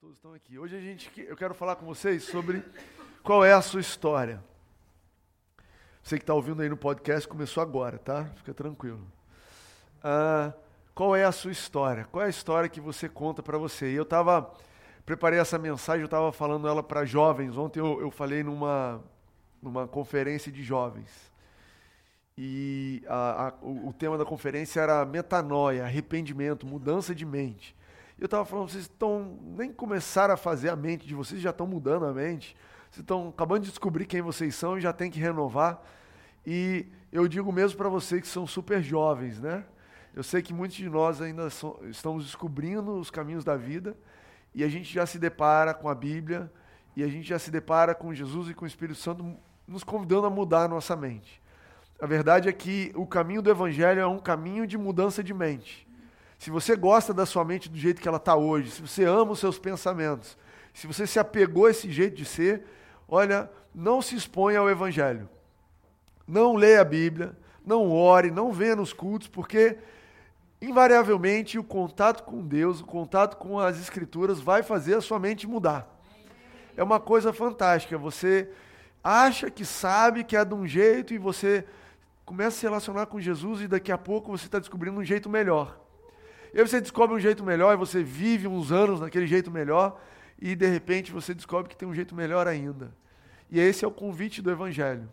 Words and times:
todos 0.00 0.16
estão 0.16 0.32
aqui. 0.32 0.58
Hoje 0.58 0.74
a 0.74 0.80
gente, 0.80 1.10
eu 1.28 1.36
quero 1.36 1.52
falar 1.52 1.76
com 1.76 1.84
vocês 1.84 2.24
sobre 2.24 2.64
qual 3.22 3.44
é 3.44 3.52
a 3.52 3.60
sua 3.60 3.82
história. 3.82 4.42
Você 6.02 6.16
que 6.16 6.22
está 6.22 6.32
ouvindo 6.32 6.62
aí 6.62 6.70
no 6.70 6.76
podcast 6.76 7.28
começou 7.28 7.62
agora, 7.62 7.98
tá? 7.98 8.24
Fica 8.36 8.54
tranquilo. 8.54 9.06
Ah, 10.02 10.54
qual 10.94 11.14
é 11.14 11.24
a 11.24 11.32
sua 11.32 11.52
história? 11.52 12.06
Qual 12.06 12.22
é 12.22 12.28
a 12.28 12.30
história 12.30 12.66
que 12.66 12.80
você 12.80 13.10
conta 13.10 13.42
para 13.42 13.58
você? 13.58 13.92
E 13.92 13.94
eu 13.94 14.04
estava 14.04 14.50
preparei 15.04 15.38
essa 15.38 15.58
mensagem, 15.58 16.00
eu 16.00 16.06
estava 16.06 16.32
falando 16.32 16.66
ela 16.66 16.82
para 16.82 17.04
jovens. 17.04 17.58
Ontem 17.58 17.80
eu, 17.80 18.00
eu 18.00 18.10
falei 18.10 18.42
numa 18.42 19.04
numa 19.60 19.86
conferência 19.86 20.50
de 20.50 20.62
jovens. 20.62 21.30
E 22.38 23.02
a, 23.06 23.48
a, 23.48 23.54
o, 23.60 23.88
o 23.88 23.92
tema 23.92 24.16
da 24.16 24.24
conferência 24.24 24.80
era 24.80 25.04
metanoia, 25.04 25.84
arrependimento, 25.84 26.66
mudança 26.66 27.14
de 27.14 27.26
mente. 27.26 27.76
Eu 28.20 28.26
estava 28.26 28.44
falando, 28.44 28.68
vocês 28.68 28.84
estão 28.84 29.38
nem 29.56 29.72
começaram 29.72 30.34
a 30.34 30.36
fazer 30.36 30.68
a 30.68 30.76
mente 30.76 31.06
de 31.06 31.14
vocês, 31.14 31.40
já 31.40 31.48
estão 31.48 31.66
mudando 31.66 32.04
a 32.04 32.12
mente. 32.12 32.54
Vocês 32.90 33.00
estão 33.00 33.30
acabando 33.30 33.62
de 33.62 33.70
descobrir 33.70 34.04
quem 34.04 34.20
vocês 34.20 34.54
são 34.54 34.76
e 34.76 34.80
já 34.82 34.92
tem 34.92 35.10
que 35.10 35.18
renovar. 35.18 35.82
E 36.46 36.86
eu 37.10 37.26
digo 37.26 37.50
mesmo 37.50 37.78
para 37.78 37.88
vocês 37.88 38.20
que 38.20 38.28
são 38.28 38.46
super 38.46 38.82
jovens, 38.82 39.40
né? 39.40 39.64
Eu 40.14 40.22
sei 40.22 40.42
que 40.42 40.52
muitos 40.52 40.76
de 40.76 40.86
nós 40.90 41.22
ainda 41.22 41.48
so, 41.48 41.80
estamos 41.84 42.26
descobrindo 42.26 42.92
os 42.98 43.10
caminhos 43.10 43.42
da 43.42 43.56
vida 43.56 43.96
e 44.54 44.62
a 44.62 44.68
gente 44.68 44.92
já 44.92 45.06
se 45.06 45.18
depara 45.18 45.72
com 45.72 45.88
a 45.88 45.94
Bíblia 45.94 46.52
e 46.94 47.02
a 47.02 47.08
gente 47.08 47.26
já 47.26 47.38
se 47.38 47.50
depara 47.50 47.94
com 47.94 48.12
Jesus 48.12 48.50
e 48.50 48.54
com 48.54 48.66
o 48.66 48.68
Espírito 48.68 48.98
Santo 48.98 49.34
nos 49.66 49.82
convidando 49.82 50.26
a 50.26 50.30
mudar 50.30 50.64
a 50.64 50.68
nossa 50.68 50.94
mente. 50.94 51.40
A 51.98 52.04
verdade 52.04 52.50
é 52.50 52.52
que 52.52 52.92
o 52.94 53.06
caminho 53.06 53.40
do 53.40 53.50
Evangelho 53.50 53.98
é 53.98 54.06
um 54.06 54.18
caminho 54.18 54.66
de 54.66 54.76
mudança 54.76 55.24
de 55.24 55.32
mente 55.32 55.88
se 56.40 56.48
você 56.48 56.74
gosta 56.74 57.12
da 57.12 57.26
sua 57.26 57.44
mente 57.44 57.68
do 57.68 57.76
jeito 57.76 58.00
que 58.00 58.08
ela 58.08 58.16
está 58.16 58.34
hoje, 58.34 58.70
se 58.70 58.80
você 58.80 59.04
ama 59.04 59.32
os 59.32 59.38
seus 59.38 59.58
pensamentos, 59.58 60.38
se 60.72 60.86
você 60.86 61.06
se 61.06 61.18
apegou 61.18 61.66
a 61.66 61.70
esse 61.70 61.92
jeito 61.92 62.16
de 62.16 62.24
ser, 62.24 62.64
olha, 63.06 63.50
não 63.74 64.00
se 64.00 64.16
exponha 64.16 64.58
ao 64.58 64.70
Evangelho. 64.70 65.28
Não 66.26 66.56
leia 66.56 66.80
a 66.80 66.84
Bíblia, 66.84 67.36
não 67.62 67.92
ore, 67.92 68.30
não 68.30 68.52
venha 68.52 68.74
nos 68.74 68.90
cultos, 68.90 69.28
porque 69.28 69.76
invariavelmente 70.62 71.58
o 71.58 71.62
contato 71.62 72.22
com 72.22 72.40
Deus, 72.40 72.80
o 72.80 72.86
contato 72.86 73.36
com 73.36 73.60
as 73.60 73.78
Escrituras 73.78 74.40
vai 74.40 74.62
fazer 74.62 74.94
a 74.94 75.02
sua 75.02 75.18
mente 75.18 75.46
mudar. 75.46 75.94
É 76.74 76.82
uma 76.82 76.98
coisa 76.98 77.34
fantástica. 77.34 77.98
Você 77.98 78.48
acha 79.04 79.50
que 79.50 79.66
sabe 79.66 80.24
que 80.24 80.34
é 80.34 80.42
de 80.42 80.54
um 80.54 80.66
jeito 80.66 81.12
e 81.12 81.18
você 81.18 81.66
começa 82.24 82.56
a 82.56 82.60
se 82.60 82.62
relacionar 82.62 83.04
com 83.04 83.20
Jesus 83.20 83.60
e 83.60 83.68
daqui 83.68 83.92
a 83.92 83.98
pouco 83.98 84.30
você 84.30 84.46
está 84.46 84.58
descobrindo 84.58 84.98
um 84.98 85.04
jeito 85.04 85.28
melhor. 85.28 85.79
E 86.52 86.58
aí 86.58 86.66
você 86.66 86.80
descobre 86.80 87.14
um 87.14 87.20
jeito 87.20 87.44
melhor, 87.44 87.72
e 87.72 87.76
você 87.76 88.02
vive 88.02 88.46
uns 88.46 88.72
anos 88.72 89.00
naquele 89.00 89.26
jeito 89.26 89.50
melhor, 89.50 90.00
e 90.40 90.54
de 90.56 90.66
repente 90.66 91.12
você 91.12 91.34
descobre 91.34 91.68
que 91.68 91.76
tem 91.76 91.88
um 91.88 91.94
jeito 91.94 92.14
melhor 92.14 92.48
ainda. 92.48 92.92
E 93.50 93.58
esse 93.58 93.84
é 93.84 93.88
o 93.88 93.90
convite 93.90 94.40
do 94.40 94.50
Evangelho. 94.50 95.08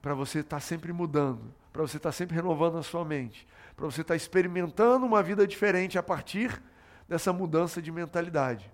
Para 0.00 0.14
você 0.14 0.40
estar 0.40 0.56
tá 0.56 0.60
sempre 0.60 0.92
mudando, 0.92 1.52
para 1.72 1.82
você 1.82 1.98
estar 1.98 2.08
tá 2.08 2.12
sempre 2.12 2.34
renovando 2.34 2.78
a 2.78 2.82
sua 2.82 3.04
mente, 3.04 3.46
para 3.76 3.84
você 3.84 4.00
estar 4.00 4.14
tá 4.14 4.16
experimentando 4.16 5.06
uma 5.06 5.22
vida 5.22 5.46
diferente 5.46 5.98
a 5.98 6.02
partir 6.02 6.60
dessa 7.08 7.32
mudança 7.32 7.80
de 7.80 7.90
mentalidade. 7.90 8.70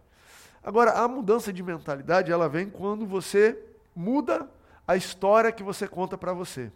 Agora, 0.62 0.92
a 0.92 1.06
mudança 1.06 1.52
de 1.52 1.62
mentalidade, 1.62 2.32
ela 2.32 2.48
vem 2.48 2.68
quando 2.68 3.06
você 3.06 3.58
muda 3.94 4.50
a 4.86 4.96
história 4.96 5.52
que 5.52 5.62
você 5.62 5.86
conta 5.86 6.18
para 6.18 6.32
você. 6.32 6.70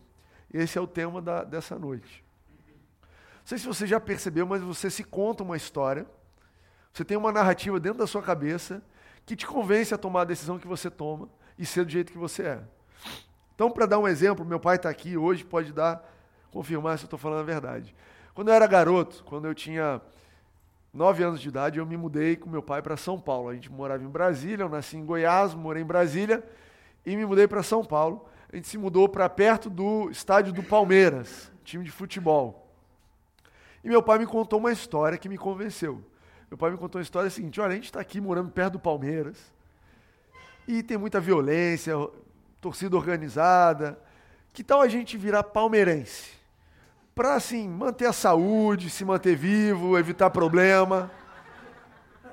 Esse 0.52 0.78
é 0.78 0.80
o 0.80 0.86
tema 0.86 1.20
da, 1.20 1.44
dessa 1.44 1.78
noite. 1.78 2.24
Não 3.40 3.46
sei 3.46 3.58
se 3.58 3.66
você 3.66 3.86
já 3.86 3.98
percebeu, 3.98 4.46
mas 4.46 4.62
você 4.62 4.90
se 4.90 5.02
conta 5.02 5.42
uma 5.42 5.56
história, 5.56 6.06
você 6.92 7.04
tem 7.04 7.16
uma 7.16 7.32
narrativa 7.32 7.78
dentro 7.80 7.98
da 7.98 8.06
sua 8.06 8.22
cabeça 8.22 8.82
que 9.24 9.36
te 9.36 9.46
convence 9.46 9.94
a 9.94 9.98
tomar 9.98 10.22
a 10.22 10.24
decisão 10.24 10.58
que 10.58 10.66
você 10.66 10.90
toma 10.90 11.28
e 11.58 11.64
ser 11.64 11.84
do 11.84 11.90
jeito 11.90 12.12
que 12.12 12.18
você 12.18 12.42
é. 12.42 12.60
Então, 13.54 13.70
para 13.70 13.86
dar 13.86 13.98
um 13.98 14.08
exemplo, 14.08 14.44
meu 14.44 14.58
pai 14.58 14.76
está 14.76 14.88
aqui 14.88 15.16
hoje, 15.16 15.44
pode 15.44 15.72
dar, 15.72 16.02
confirmar 16.50 16.98
se 16.98 17.04
eu 17.04 17.06
estou 17.06 17.18
falando 17.18 17.40
a 17.40 17.44
verdade. 17.44 17.94
Quando 18.34 18.48
eu 18.48 18.54
era 18.54 18.66
garoto, 18.66 19.22
quando 19.24 19.46
eu 19.46 19.54
tinha 19.54 20.00
nove 20.92 21.22
anos 21.22 21.40
de 21.40 21.48
idade, 21.48 21.78
eu 21.78 21.86
me 21.86 21.96
mudei 21.96 22.36
com 22.36 22.48
meu 22.48 22.62
pai 22.62 22.82
para 22.82 22.96
São 22.96 23.20
Paulo. 23.20 23.48
A 23.48 23.54
gente 23.54 23.70
morava 23.70 24.02
em 24.02 24.08
Brasília, 24.08 24.64
eu 24.64 24.68
nasci 24.68 24.96
em 24.96 25.04
Goiás, 25.04 25.54
morei 25.54 25.82
em 25.82 25.86
Brasília 25.86 26.42
e 27.04 27.16
me 27.16 27.24
mudei 27.24 27.46
para 27.46 27.62
São 27.62 27.84
Paulo. 27.84 28.26
A 28.52 28.56
gente 28.56 28.66
se 28.66 28.78
mudou 28.78 29.08
para 29.08 29.28
perto 29.28 29.70
do 29.70 30.10
estádio 30.10 30.52
do 30.52 30.62
Palmeiras, 30.62 31.52
time 31.62 31.84
de 31.84 31.90
futebol. 31.90 32.59
E 33.82 33.88
meu 33.88 34.02
pai 34.02 34.18
me 34.18 34.26
contou 34.26 34.58
uma 34.58 34.72
história 34.72 35.18
que 35.18 35.28
me 35.28 35.38
convenceu. 35.38 36.02
Meu 36.50 36.58
pai 36.58 36.70
me 36.70 36.76
contou 36.76 36.98
uma 36.98 37.02
história 37.02 37.30
seguinte: 37.30 37.60
olha, 37.60 37.72
a 37.72 37.74
gente 37.74 37.84
está 37.84 38.00
aqui 38.00 38.20
morando 38.20 38.50
perto 38.50 38.74
do 38.74 38.78
Palmeiras 38.80 39.38
e 40.66 40.82
tem 40.82 40.96
muita 40.96 41.20
violência, 41.20 41.94
torcida 42.60 42.96
organizada. 42.96 43.98
Que 44.52 44.62
tal 44.62 44.80
a 44.80 44.88
gente 44.88 45.16
virar 45.16 45.44
palmeirense? 45.44 46.30
Para, 47.14 47.34
assim, 47.34 47.68
manter 47.68 48.06
a 48.06 48.12
saúde, 48.12 48.90
se 48.90 49.04
manter 49.04 49.36
vivo, 49.36 49.98
evitar 49.98 50.30
problema. 50.30 51.10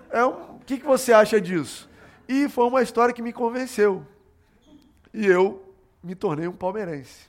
É 0.09 0.24
um, 0.25 0.56
o 0.56 0.62
que, 0.66 0.78
que 0.78 0.85
você 0.85 1.14
acha 1.14 1.40
disso? 1.40 1.90
E 2.28 2.47
foi 2.50 2.66
uma 2.66 2.81
história 2.81 3.14
que 3.14 3.22
me 3.22 3.34
convenceu. 3.34 4.06
E 5.14 5.25
eu 5.25 5.64
me 6.03 6.16
tornei 6.16 6.47
um 6.47 6.53
palmeirense. 6.53 7.28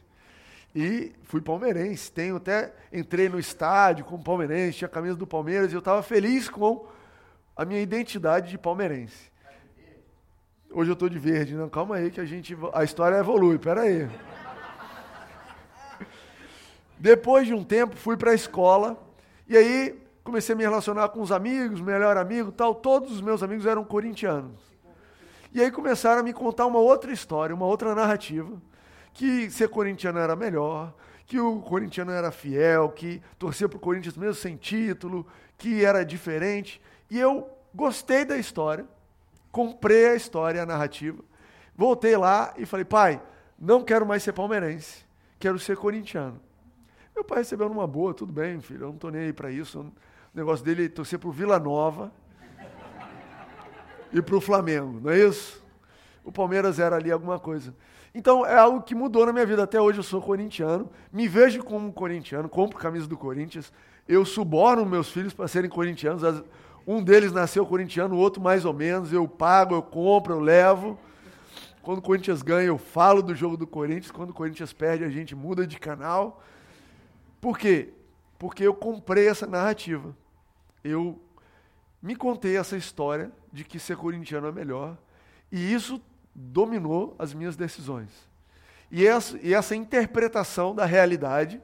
E 0.75 1.12
fui 1.23 1.41
palmeirense. 1.41 2.12
Tenho 2.12 2.37
até 2.37 2.73
entrei 2.93 3.29
no 3.29 3.39
estádio 3.39 4.05
como 4.05 4.23
palmeirense, 4.23 4.79
tinha 4.79 4.89
a 4.89 4.91
camisa 4.91 5.17
do 5.17 5.27
Palmeiras 5.27 5.73
e 5.73 5.75
eu 5.75 5.81
estava 5.81 6.03
feliz 6.03 6.49
com 6.49 6.87
a 7.56 7.65
minha 7.65 7.81
identidade 7.81 8.51
de 8.51 8.59
palmeirense. 8.59 9.33
Hoje 10.71 10.91
eu 10.91 10.95
estou 10.95 11.09
de 11.09 11.19
verde, 11.19 11.55
não, 11.55 11.69
calma 11.69 11.97
aí 11.97 12.11
que 12.11 12.21
a 12.21 12.25
gente 12.25 12.56
a 12.75 12.84
história 12.84 13.17
evolui, 13.17 13.59
pera 13.59 13.83
aí. 13.83 14.09
Depois 16.99 17.47
de 17.47 17.55
um 17.55 17.65
tempo 17.65 17.97
fui 17.97 18.17
para 18.17 18.33
a 18.33 18.35
escola 18.35 18.97
e 19.49 19.56
aí 19.56 19.99
comecei 20.23 20.55
a 20.55 20.59
me 20.59 20.65
relacionar 20.65 21.09
com 21.09 21.23
os 21.23 21.33
amigos, 21.33 21.81
melhor 21.81 22.19
amigo, 22.19 22.53
tal, 22.53 22.75
todos 22.75 23.12
os 23.12 23.21
meus 23.23 23.43
amigos 23.43 23.65
eram 23.65 23.83
corintianos. 23.83 24.61
E 25.55 25.62
aí 25.62 25.71
começaram 25.71 26.21
a 26.21 26.23
me 26.23 26.35
contar 26.35 26.67
uma 26.67 26.79
outra 26.79 27.11
história, 27.11 27.55
uma 27.55 27.65
outra 27.65 27.95
narrativa 27.95 28.61
que 29.13 29.51
ser 29.51 29.69
corintiano 29.69 30.19
era 30.19 30.37
melhor, 30.37 30.95
que 31.27 31.39
o 31.39 31.61
corintiano 31.61 32.11
era 32.11 32.31
fiel, 32.31 32.89
que 32.91 33.23
torcia 33.39 33.69
para 33.69 33.77
o 33.77 33.81
Corinthians 33.81 34.17
mesmo 34.17 34.35
sem 34.35 34.57
título, 34.57 35.27
que 35.59 35.85
era 35.85 36.05
diferente. 36.05 36.81
E 37.11 37.19
eu 37.19 37.51
gostei 37.75 38.25
da 38.25 38.37
história, 38.37 38.87
comprei 39.53 40.09
a 40.09 40.15
história, 40.15 40.63
a 40.63 40.67
narrativa, 40.67 41.23
voltei 41.77 42.17
lá 42.17 42.55
e 42.57 42.65
falei, 42.65 42.85
pai, 42.85 43.21
não 43.59 43.85
quero 43.85 44.07
mais 44.07 44.23
ser 44.23 44.33
palmeirense, 44.33 45.05
quero 45.39 45.59
ser 45.59 45.77
corintiano. 45.77 46.41
Meu 47.15 47.25
pai 47.25 47.39
recebeu 47.39 47.69
numa 47.69 47.87
boa, 47.87 48.15
tudo 48.15 48.33
bem, 48.33 48.61
filho, 48.61 48.85
eu 48.85 48.89
não 48.89 48.95
estou 48.95 49.11
nem 49.11 49.23
aí 49.23 49.33
para 49.33 49.51
isso. 49.51 49.81
O 49.81 49.93
negócio 50.33 50.65
dele 50.65 50.87
é 50.87 50.89
torcer 50.89 51.19
para 51.19 51.29
o 51.29 51.33
Vila 51.33 51.59
Nova 51.59 52.13
e 54.13 54.23
para 54.23 54.37
o 54.37 54.41
Flamengo, 54.41 55.01
não 55.03 55.11
é 55.11 55.19
isso? 55.19 55.63
O 56.25 56.33
Palmeiras 56.33 56.79
era 56.79 56.97
ali 56.97 57.11
alguma 57.11 57.39
coisa. 57.39 57.75
Então 58.15 58.45
é 58.45 58.57
algo 58.57 58.83
que 58.83 58.95
mudou 58.95 59.27
na 59.27 59.33
minha 59.33 59.47
vida. 59.47 59.63
Até 59.63 59.81
hoje 59.81 59.99
eu 59.99 60.03
sou 60.03 60.21
corintiano, 60.21 60.91
me 61.13 61.29
vejo 61.29 61.63
como 61.63 61.93
corintiano, 61.93 62.49
compro 62.49 62.79
camisa 62.79 63.07
do 63.07 63.17
Corinthians, 63.17 63.73
eu 64.09 64.25
suborno 64.25 64.87
meus 64.87 65.11
filhos 65.11 65.35
para 65.35 65.47
serem 65.47 65.69
corintianos. 65.69 66.23
Um 66.87 67.03
deles 67.03 67.31
nasceu 67.33 67.67
corintiano, 67.67 68.15
o 68.15 68.19
outro 68.19 68.43
mais 68.43 68.65
ou 68.65 68.73
menos. 68.73 69.13
Eu 69.13 69.29
pago, 69.29 69.75
eu 69.75 69.83
compro, 69.83 70.35
eu 70.35 70.41
levo. 70.41 70.99
Quando 71.83 71.99
o 71.99 72.03
Corinthians 72.03 72.41
ganha, 72.41 72.69
eu 72.69 72.79
falo 72.79 73.23
do 73.23 73.35
jogo 73.35 73.59
do 73.59 73.67
Corinthians. 73.67 74.11
Quando 74.11 74.31
o 74.31 74.35
Corinthians 74.35 74.73
perde, 74.73 75.05
a 75.05 75.11
gente 75.11 75.35
muda 75.35 75.67
de 75.67 75.79
canal. 75.79 76.43
Por 77.39 77.59
quê? 77.59 77.93
Porque 78.39 78.67
eu 78.67 78.73
comprei 78.73 79.29
essa 79.29 79.47
narrativa. 79.47 80.17
Eu 80.83 81.21
me 82.01 82.17
contei 82.17 82.57
essa 82.57 82.77
história 82.77 83.31
de 83.53 83.65
que 83.65 83.79
ser 83.79 83.99
corintiano 83.99 84.47
é 84.47 84.53
melhor. 84.53 84.97
E 85.53 85.73
isso 85.73 86.00
dominou 86.38 87.17
as 87.19 87.35
minhas 87.35 87.56
decisões. 87.56 88.08
E 88.90 89.06
essa, 89.06 89.38
e 89.43 89.52
essa 89.52 89.75
interpretação 89.75 90.75
da 90.75 90.85
realidade 90.85 91.61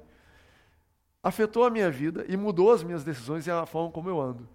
afetou 1.23 1.65
a 1.65 1.71
minha 1.71 1.91
vida 1.91 2.25
e 2.29 2.37
mudou 2.37 2.73
as 2.73 2.83
minhas 2.83 3.05
decisões 3.05 3.47
e 3.47 3.51
a 3.51 3.65
forma 3.65 3.93
como 3.93 4.09
eu 4.09 4.21
ando. 4.21 4.49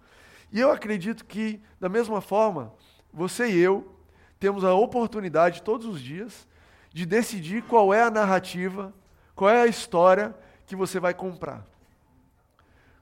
E 0.52 0.60
eu 0.60 0.72
acredito 0.72 1.26
que, 1.26 1.62
da 1.80 1.88
mesma 1.88 2.20
forma, 2.22 2.74
você 3.14 3.48
e 3.50 3.58
eu 3.58 3.96
temos 4.40 4.64
a 4.64 4.74
oportunidade 4.74 5.64
todos 5.64 5.88
os 5.88 6.02
dias 6.02 6.48
de 6.92 7.06
decidir 7.06 7.64
qual 7.64 7.94
é 7.94 8.04
a 8.04 8.12
narrativa, 8.12 8.94
qual 9.36 9.50
é 9.50 9.62
a 9.62 9.68
história 9.68 10.36
que 10.66 10.76
você 10.76 11.00
vai 11.00 11.14
comprar. 11.14 11.66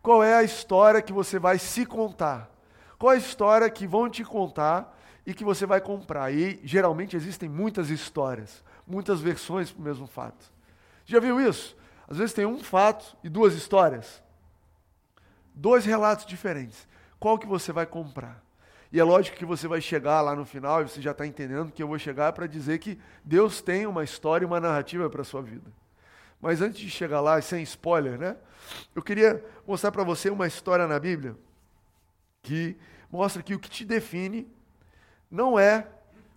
Qual 0.02 0.24
é 0.24 0.36
a 0.36 0.44
história 0.44 1.02
que 1.02 1.12
você 1.12 1.40
vai 1.40 1.58
se 1.58 1.86
contar? 1.86 2.50
Qual 2.98 3.12
é 3.12 3.16
a 3.16 3.20
história 3.20 3.70
que 3.70 3.88
vão 3.88 4.10
te 4.10 4.24
contar 4.24 4.97
e 5.28 5.34
que 5.34 5.44
você 5.44 5.66
vai 5.66 5.82
comprar. 5.82 6.34
E 6.34 6.58
geralmente 6.64 7.18
existem 7.18 7.50
muitas 7.50 7.90
histórias, 7.90 8.64
muitas 8.88 9.20
versões 9.20 9.70
para 9.70 9.82
o 9.82 9.84
mesmo 9.84 10.08
fato. 10.08 10.50
Já 11.06 11.20
viu 11.20 11.42
isso? 11.42 11.76
Às 12.08 12.18
vezes 12.18 12.34
tem 12.34 12.46
um 12.46 12.58
fato 12.60 13.18
e 13.22 13.28
duas 13.28 13.54
histórias. 13.54 14.24
Dois 15.54 15.84
relatos 15.84 16.26
diferentes. 16.26 16.88
Qual 17.20 17.38
que 17.38 17.46
você 17.46 17.74
vai 17.74 17.86
comprar? 17.86 18.42
E 18.90 19.02
é 19.02 19.04
lógico 19.04 19.36
que 19.36 19.44
você 19.44 19.68
vai 19.68 19.82
chegar 19.82 20.22
lá 20.22 20.34
no 20.34 20.46
final, 20.46 20.82
e 20.82 20.88
você 20.88 21.02
já 21.02 21.12
está 21.12 21.28
entendendo 21.28 21.74
que 21.74 21.84
eu 21.84 21.90
vou 21.90 22.00
chegar 22.00 22.32
para 22.32 22.48
dizer 22.48 22.80
que 22.80 22.98
Deus 23.22 23.62
tem 23.62 23.86
uma 23.86 24.06
história 24.06 24.46
e 24.46 24.48
uma 24.48 24.62
narrativa 24.62 25.10
para 25.10 25.24
a 25.24 25.26
sua 25.26 25.42
vida. 25.42 25.70
Mas 26.40 26.62
antes 26.62 26.80
de 26.80 26.90
chegar 26.90 27.20
lá, 27.20 27.42
sem 27.42 27.62
spoiler, 27.64 28.18
né? 28.18 28.38
Eu 28.96 29.02
queria 29.02 29.44
mostrar 29.68 29.92
para 29.92 30.06
você 30.06 30.30
uma 30.30 30.48
história 30.48 30.88
na 30.88 30.98
Bíblia 30.98 31.36
que 32.42 32.78
mostra 33.12 33.44
que 33.44 33.54
o 33.54 33.60
que 33.60 33.70
te 33.70 33.84
define 33.84 34.48
não 35.30 35.60
é 35.60 35.88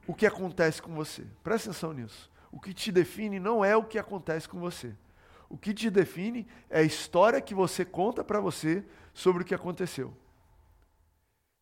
o 0.06 0.14
que 0.14 0.26
acontece 0.26 0.80
com 0.82 0.94
você. 0.94 1.24
Presta 1.42 1.70
atenção 1.70 1.92
nisso. 1.92 2.30
O 2.50 2.60
que 2.60 2.74
te 2.74 2.90
define 2.90 3.38
não 3.38 3.64
é 3.64 3.76
o 3.76 3.84
que 3.84 3.98
acontece 3.98 4.48
com 4.48 4.58
você. 4.58 4.92
O 5.48 5.56
que 5.56 5.74
te 5.74 5.90
define 5.90 6.46
é 6.68 6.80
a 6.80 6.82
história 6.82 7.40
que 7.40 7.54
você 7.54 7.84
conta 7.84 8.22
para 8.22 8.40
você 8.40 8.84
sobre 9.12 9.42
o 9.42 9.46
que 9.46 9.54
aconteceu. 9.54 10.16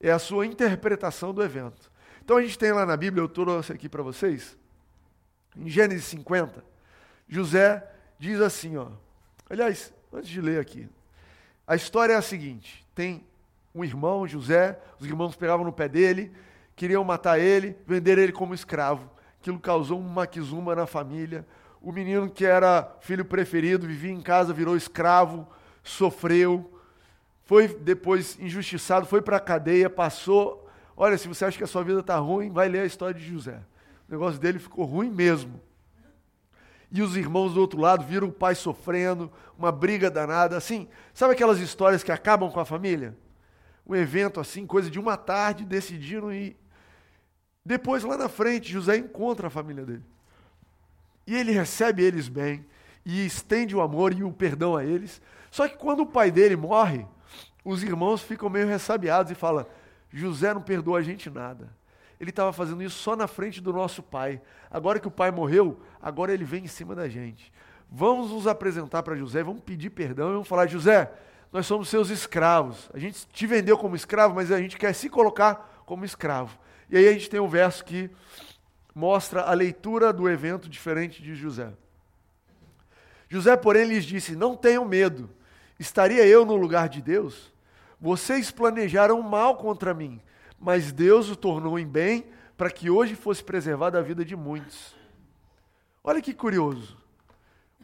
É 0.01 0.11
a 0.11 0.19
sua 0.19 0.47
interpretação 0.47 1.33
do 1.33 1.43
evento. 1.43 1.91
Então 2.23 2.37
a 2.37 2.43
gente 2.43 2.59
tem 2.59 2.73
lá 2.73 2.85
na 2.85 2.97
Bíblia, 2.97 3.23
eu 3.23 3.29
trouxe 3.29 3.73
aqui 3.73 3.89
para 3.89 4.03
vocês, 4.03 4.57
em 5.57 5.69
Gênesis 5.69 6.05
50, 6.05 6.63
José 7.27 7.87
diz 8.19 8.41
assim, 8.41 8.77
ó. 8.77 8.89
Aliás, 9.49 9.93
antes 10.13 10.29
de 10.29 10.41
ler 10.41 10.61
aqui, 10.61 10.89
a 11.67 11.75
história 11.75 12.13
é 12.13 12.17
a 12.17 12.23
seguinte: 12.23 12.87
tem 12.95 13.27
um 13.75 13.85
irmão, 13.85 14.27
José, 14.27 14.79
os 14.99 15.07
irmãos 15.07 15.37
pegavam 15.37 15.65
no 15.65 15.73
pé 15.73 15.89
dele, 15.89 16.33
queriam 16.79 17.03
matar 17.03 17.41
ele, 17.41 17.77
vender 17.85 18.19
ele 18.19 18.31
como 18.31 18.55
escravo. 18.55 19.11
Aquilo 19.41 19.59
causou 19.59 19.99
um 19.99 20.09
maquizuma 20.09 20.77
na 20.77 20.87
família. 20.87 21.45
O 21.83 21.91
menino 21.91 22.31
que 22.31 22.47
era 22.47 22.97
filho 23.01 23.25
preferido, 23.25 23.87
vivia 23.87 24.13
em 24.13 24.21
casa, 24.21 24.53
virou 24.53 24.77
escravo, 24.77 25.47
sofreu, 25.83 26.73
foi 27.45 27.67
depois 27.67 28.39
injustiçado, 28.39 29.07
foi 29.07 29.21
para 29.21 29.39
a 29.39 29.41
cadeia, 29.41 29.91
passou. 29.91 30.69
Olha, 30.97 31.19
se 31.19 31.27
você 31.27 31.45
acha 31.45 31.59
que 31.59 31.65
a 31.65 31.69
sua 31.69 31.83
vida 31.83 31.99
está 31.99 32.17
ruim, 32.17 32.51
vai 32.51 32.69
ler 32.69 32.81
a 32.81 32.87
história 32.87 33.15
de 33.15 33.27
José. 33.27 33.61
O 34.09 34.13
negócio 34.13 34.41
dele 34.41 34.61
ficou 34.61 34.85
ruim 34.85 35.11
mesmo. 35.11 35.61
E 36.93 37.03
os 37.03 37.17
irmãos 37.17 37.55
do 37.55 37.61
outro 37.61 37.81
lado 37.81 38.05
viram 38.05 38.29
o 38.29 38.33
pai 38.33 38.55
sofrendo, 38.55 39.31
uma 39.59 39.73
briga 39.73 40.11
danada, 40.11 40.57
assim. 40.57 40.89
Sabe 41.13 41.33
aquelas 41.33 41.59
histórias 41.59 42.05
que 42.05 42.13
acabam 42.13 42.51
com 42.51 42.61
a 42.61 42.65
família? 42.65 43.17
Um 43.85 43.97
evento 43.97 44.39
assim, 44.39 44.65
coisa 44.67 44.91
de 44.91 44.99
uma 44.99 45.17
tarde, 45.17 45.65
decidiram 45.65 46.31
depois 47.69 48.03
lá 48.03 48.17
na 48.17 48.31
frente 48.31 48.73
José 48.73 48.97
encontra 48.97 49.49
a 49.49 49.51
família 49.51 49.85
dele. 49.85 50.03
E 51.27 51.37
ele 51.37 51.53
recebe 51.53 52.03
eles 52.03 52.27
bem 52.27 52.65
e 53.05 53.27
estende 53.27 53.77
o 53.77 53.83
amor 53.83 54.15
e 54.15 54.25
o 54.25 54.33
perdão 54.33 54.75
a 54.75 54.83
eles. 54.83 55.21
Só 55.51 55.69
que 55.69 55.77
quando 55.77 56.01
o 56.01 56.07
pai 56.07 56.31
dele 56.31 56.57
morre, 56.57 57.05
os 57.63 57.83
irmãos 57.83 58.23
ficam 58.23 58.49
meio 58.49 58.67
ressabiados 58.67 59.31
e 59.31 59.35
falam: 59.35 59.67
José 60.11 60.55
não 60.55 60.63
perdoa 60.63 61.01
a 61.01 61.03
gente 61.03 61.29
nada. 61.29 61.69
Ele 62.19 62.31
estava 62.31 62.55
fazendo 62.55 62.83
isso 62.83 62.97
só 62.97 63.15
na 63.15 63.27
frente 63.27 63.61
do 63.61 63.71
nosso 63.71 64.03
pai. 64.03 64.41
Agora 64.71 64.99
que 64.99 65.07
o 65.07 65.11
pai 65.11 65.31
morreu, 65.31 65.79
agora 66.01 66.33
ele 66.33 66.47
vem 66.47 66.65
em 66.65 66.69
cima 66.69 66.95
da 66.95 67.07
gente. 67.07 67.53
Vamos 67.91 68.31
nos 68.31 68.47
apresentar 68.47 69.03
para 69.03 69.15
José, 69.15 69.43
vamos 69.43 69.61
pedir 69.61 69.91
perdão 69.91 70.31
e 70.31 70.33
vamos 70.33 70.49
falar: 70.49 70.67
José, 70.69 71.13
nós 71.53 71.67
somos 71.67 71.91
seus 71.91 72.09
escravos. 72.09 72.89
A 72.95 72.99
gente 72.99 73.27
te 73.27 73.47
vendeu 73.47 73.77
como 73.77 73.95
escravo, 73.95 74.35
mas 74.35 74.51
a 74.51 74.59
gente 74.59 74.79
quer 74.79 74.95
se 74.95 75.11
colocar 75.11 75.83
como 75.85 76.07
escravo. 76.07 76.59
E 76.91 76.97
aí 76.97 77.09
a 77.09 77.13
gente 77.13 77.29
tem 77.29 77.41
um 77.41 77.49
verso 77.49 77.85
que 77.85 78.11
mostra 78.95 79.43
a 79.43 79.53
leitura 79.53 80.13
do 80.13 80.29
evento 80.29 80.69
diferente 80.69 81.23
de 81.23 81.35
José. 81.35 81.73
José, 83.29 83.57
porém, 83.57 83.85
lhes 83.85 84.05
disse: 84.05 84.35
Não 84.35 84.57
tenham 84.57 84.85
medo, 84.85 85.29
estaria 85.79 86.27
eu 86.27 86.45
no 86.45 86.57
lugar 86.57 86.89
de 86.89 87.03
Deus? 87.03 87.53
Vocês 88.01 88.51
planejaram 88.51 89.21
mal 89.21 89.57
contra 89.57 89.93
mim, 89.93 90.21
mas 90.59 90.93
Deus 90.93 91.29
o 91.29 91.37
tornou 91.37 91.79
em 91.79 91.87
bem 91.87 92.27
para 92.57 92.71
que 92.71 92.91
hoje 92.91 93.15
fosse 93.15 93.43
preservada 93.43 93.99
a 93.99 94.03
vida 94.03 94.25
de 94.25 94.35
muitos. 94.35 94.97
Olha 96.03 96.23
que 96.23 96.33
curioso. 96.33 96.97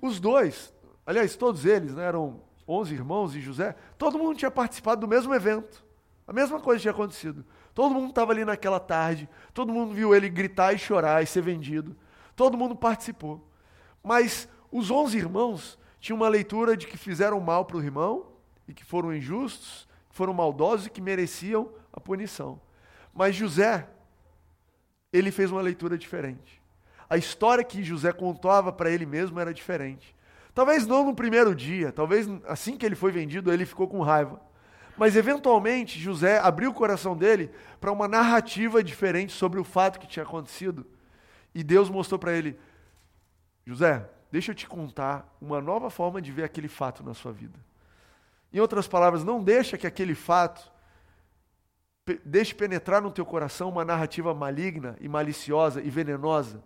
Os 0.00 0.18
dois, 0.18 0.72
aliás, 1.06 1.36
todos 1.36 1.64
eles, 1.64 1.94
né, 1.94 2.04
eram 2.04 2.40
11 2.66 2.94
irmãos 2.94 3.36
e 3.36 3.40
José, 3.40 3.76
todo 3.98 4.18
mundo 4.18 4.36
tinha 4.36 4.50
participado 4.50 5.00
do 5.00 5.08
mesmo 5.08 5.34
evento. 5.34 5.84
A 6.26 6.32
mesma 6.32 6.58
coisa 6.58 6.80
tinha 6.80 6.92
acontecido. 6.92 7.44
Todo 7.74 7.94
mundo 7.94 8.10
estava 8.10 8.32
ali 8.32 8.44
naquela 8.44 8.78
tarde, 8.78 9.28
todo 9.52 9.72
mundo 9.72 9.92
viu 9.92 10.14
ele 10.14 10.28
gritar 10.28 10.72
e 10.72 10.78
chorar 10.78 11.22
e 11.22 11.26
ser 11.26 11.42
vendido. 11.42 11.96
Todo 12.36 12.56
mundo 12.56 12.76
participou. 12.76 13.44
Mas 14.02 14.48
os 14.70 14.90
onze 14.90 15.18
irmãos 15.18 15.78
tinham 15.98 16.16
uma 16.16 16.28
leitura 16.28 16.76
de 16.76 16.86
que 16.86 16.96
fizeram 16.96 17.40
mal 17.40 17.64
para 17.64 17.76
o 17.76 17.82
irmão 17.82 18.26
e 18.68 18.72
que 18.72 18.84
foram 18.84 19.14
injustos, 19.14 19.88
que 20.08 20.16
foram 20.16 20.32
maldosos 20.32 20.86
e 20.86 20.90
que 20.90 21.00
mereciam 21.00 21.68
a 21.92 22.00
punição. 22.00 22.60
Mas 23.12 23.34
José, 23.34 23.88
ele 25.12 25.30
fez 25.30 25.50
uma 25.50 25.60
leitura 25.60 25.98
diferente. 25.98 26.62
A 27.08 27.16
história 27.16 27.64
que 27.64 27.82
José 27.82 28.12
contava 28.12 28.72
para 28.72 28.90
ele 28.90 29.06
mesmo 29.06 29.38
era 29.40 29.52
diferente. 29.52 30.14
Talvez 30.54 30.86
não 30.86 31.04
no 31.04 31.14
primeiro 31.14 31.54
dia, 31.54 31.90
talvez 31.90 32.28
assim 32.46 32.76
que 32.76 32.86
ele 32.86 32.94
foi 32.94 33.10
vendido, 33.10 33.52
ele 33.52 33.66
ficou 33.66 33.88
com 33.88 34.00
raiva. 34.00 34.40
Mas 34.96 35.16
eventualmente 35.16 35.98
José 35.98 36.38
abriu 36.38 36.70
o 36.70 36.74
coração 36.74 37.16
dele 37.16 37.50
para 37.80 37.92
uma 37.92 38.06
narrativa 38.06 38.82
diferente 38.82 39.32
sobre 39.32 39.58
o 39.58 39.64
fato 39.64 39.98
que 39.98 40.06
tinha 40.06 40.24
acontecido. 40.24 40.86
E 41.54 41.62
Deus 41.62 41.90
mostrou 41.90 42.18
para 42.18 42.32
ele: 42.32 42.58
José, 43.66 44.08
deixa 44.30 44.52
eu 44.52 44.54
te 44.54 44.66
contar 44.66 45.36
uma 45.40 45.60
nova 45.60 45.90
forma 45.90 46.22
de 46.22 46.30
ver 46.30 46.44
aquele 46.44 46.68
fato 46.68 47.02
na 47.02 47.14
sua 47.14 47.32
vida. 47.32 47.58
Em 48.52 48.60
outras 48.60 48.86
palavras, 48.86 49.24
não 49.24 49.42
deixa 49.42 49.76
que 49.76 49.86
aquele 49.86 50.14
fato 50.14 50.72
deixe 52.24 52.54
penetrar 52.54 53.00
no 53.00 53.10
teu 53.10 53.24
coração 53.24 53.70
uma 53.70 53.84
narrativa 53.84 54.34
maligna 54.34 54.96
e 55.00 55.08
maliciosa 55.08 55.80
e 55.80 55.88
venenosa. 55.88 56.62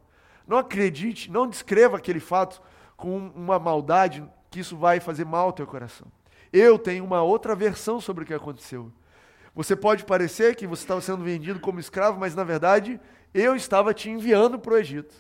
Não 0.47 0.59
acredite, 0.59 1.31
não 1.31 1.49
descreva 1.49 1.97
aquele 1.97 2.21
fato 2.21 2.61
com 2.97 3.29
uma 3.29 3.59
maldade 3.59 4.29
que 4.51 4.61
isso 4.61 4.77
vai 4.77 4.99
fazer 4.99 5.25
mal 5.25 5.47
ao 5.47 5.53
teu 5.53 5.67
coração. 5.67 6.11
Eu 6.53 6.79
tenho 6.79 7.05
uma 7.05 7.23
outra 7.23 7.55
versão 7.55 8.01
sobre 8.01 8.25
o 8.25 8.27
que 8.27 8.35
aconteceu. 8.35 8.91
Você 9.55 9.75
pode 9.75 10.05
parecer 10.05 10.55
que 10.55 10.67
você 10.67 10.83
estava 10.83 11.01
sendo 11.01 11.25
vendido 11.25 11.59
como 11.59 11.81
escravo, 11.81 12.19
mas 12.19 12.35
na 12.35 12.45
verdade 12.45 13.01
eu 13.35 13.57
estava 13.57 13.93
te 13.93 14.09
enviando 14.09 14.59
para 14.59 14.75
o 14.75 14.77
Egito, 14.77 15.15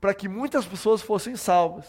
para 0.00 0.14
que 0.14 0.28
muitas 0.28 0.64
pessoas 0.64 1.02
fossem 1.02 1.36
salvas. 1.36 1.86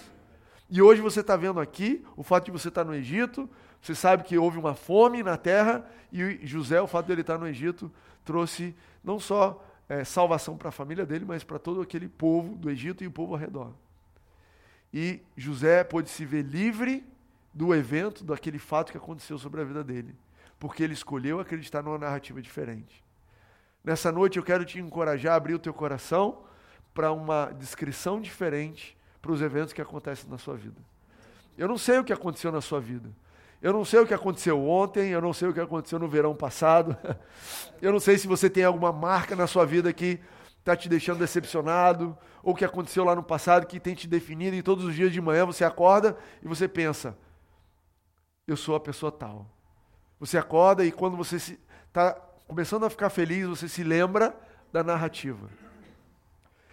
E 0.69 0.81
hoje 0.81 1.01
você 1.01 1.21
está 1.21 1.35
vendo 1.38 1.59
aqui 1.59 2.06
o 2.15 2.24
fato 2.24 2.45
de 2.45 2.51
você 2.51 2.68
estar 2.68 2.83
no 2.83 2.94
Egito, 2.94 3.50
você 3.81 3.95
sabe 3.95 4.24
que 4.24 4.38
houve 4.38 4.57
uma 4.57 4.75
fome 4.75 5.24
na 5.24 5.38
terra, 5.38 5.89
e 6.12 6.45
José, 6.45 6.81
o 6.81 6.88
fato 6.88 7.06
de 7.06 7.13
ele 7.13 7.21
estar 7.21 7.38
no 7.38 7.47
Egito, 7.47 7.89
trouxe 8.25 8.75
não 9.03 9.19
só 9.19 9.63
é, 9.88 10.03
salvação 10.03 10.57
para 10.57 10.69
a 10.69 10.74
família 10.74 11.06
dele, 11.06 11.24
mas 11.25 11.43
para 11.43 11.57
todo 11.57 11.81
aquele 11.81 12.10
povo 12.10 12.55
do 12.55 12.69
Egito 12.69 13.03
e 13.03 13.07
o 13.07 13.12
povo 13.12 13.34
ao 13.34 13.39
redor. 13.39 13.72
E 14.93 15.22
José 15.36 15.84
pôde 15.84 16.10
se 16.10 16.25
ver 16.25 16.43
livre 16.43 17.05
do 17.57 17.73
evento, 17.73 18.23
daquele 18.23 18.59
fato 18.59 18.91
que 18.91 18.97
aconteceu 18.97 19.35
sobre 19.39 19.61
a 19.61 19.63
vida 19.63 19.83
dele, 19.83 20.15
porque 20.59 20.83
ele 20.83 20.93
escolheu 20.93 21.39
acreditar 21.39 21.81
numa 21.81 21.97
narrativa 21.97 22.39
diferente. 22.39 23.03
Nessa 23.83 24.11
noite 24.11 24.37
eu 24.37 24.43
quero 24.43 24.63
te 24.63 24.79
encorajar 24.79 25.33
a 25.33 25.37
abrir 25.37 25.55
o 25.55 25.59
teu 25.59 25.73
coração 25.73 26.43
para 26.93 27.11
uma 27.11 27.47
descrição 27.57 28.21
diferente 28.21 28.95
para 29.19 29.31
os 29.31 29.41
eventos 29.41 29.73
que 29.73 29.81
acontecem 29.81 30.29
na 30.29 30.37
sua 30.37 30.55
vida. 30.55 30.79
Eu 31.57 31.67
não 31.67 31.79
sei 31.79 31.97
o 31.97 32.03
que 32.03 32.13
aconteceu 32.13 32.51
na 32.51 32.61
sua 32.61 32.79
vida. 32.79 33.09
Eu 33.59 33.73
não 33.73 33.83
sei 33.83 34.01
o 34.01 34.05
que 34.05 34.13
aconteceu 34.13 34.63
ontem, 34.63 35.09
eu 35.09 35.19
não 35.19 35.33
sei 35.33 35.47
o 35.47 35.53
que 35.53 35.59
aconteceu 35.59 35.97
no 35.97 36.07
verão 36.07 36.35
passado. 36.35 36.95
Eu 37.81 37.91
não 37.91 37.99
sei 37.99 38.17
se 38.17 38.27
você 38.27 38.49
tem 38.49 38.63
alguma 38.63 38.91
marca 38.91 39.35
na 39.35 39.47
sua 39.47 39.65
vida 39.65 39.91
que 39.91 40.19
está 40.59 40.75
te 40.75 40.87
deixando 40.87 41.19
decepcionado, 41.19 42.15
ou 42.43 42.53
o 42.53 42.55
que 42.55 42.65
aconteceu 42.65 43.03
lá 43.03 43.15
no 43.15 43.23
passado 43.23 43.65
que 43.65 43.79
tem 43.79 43.95
te 43.95 44.07
definido 44.07 44.55
e 44.55 44.61
todos 44.61 44.83
os 44.83 44.93
dias 44.93 45.11
de 45.11 45.21
manhã 45.21 45.45
você 45.45 45.63
acorda 45.63 46.15
e 46.43 46.47
você 46.47 46.67
pensa: 46.67 47.17
eu 48.48 48.56
sou 48.56 48.75
a 48.75 48.80
pessoa 48.80 49.12
tal. 49.12 49.46
Você 50.22 50.38
acorda 50.38 50.86
e 50.86 50.92
quando 50.92 51.18
você 51.18 51.36
está 51.36 52.13
começando 52.48 52.86
a 52.86 52.89
ficar 52.89 53.10
feliz, 53.10 53.46
você 53.46 53.68
se 53.68 53.84
lembra 53.84 54.34
da 54.72 54.82
narrativa. 54.82 55.50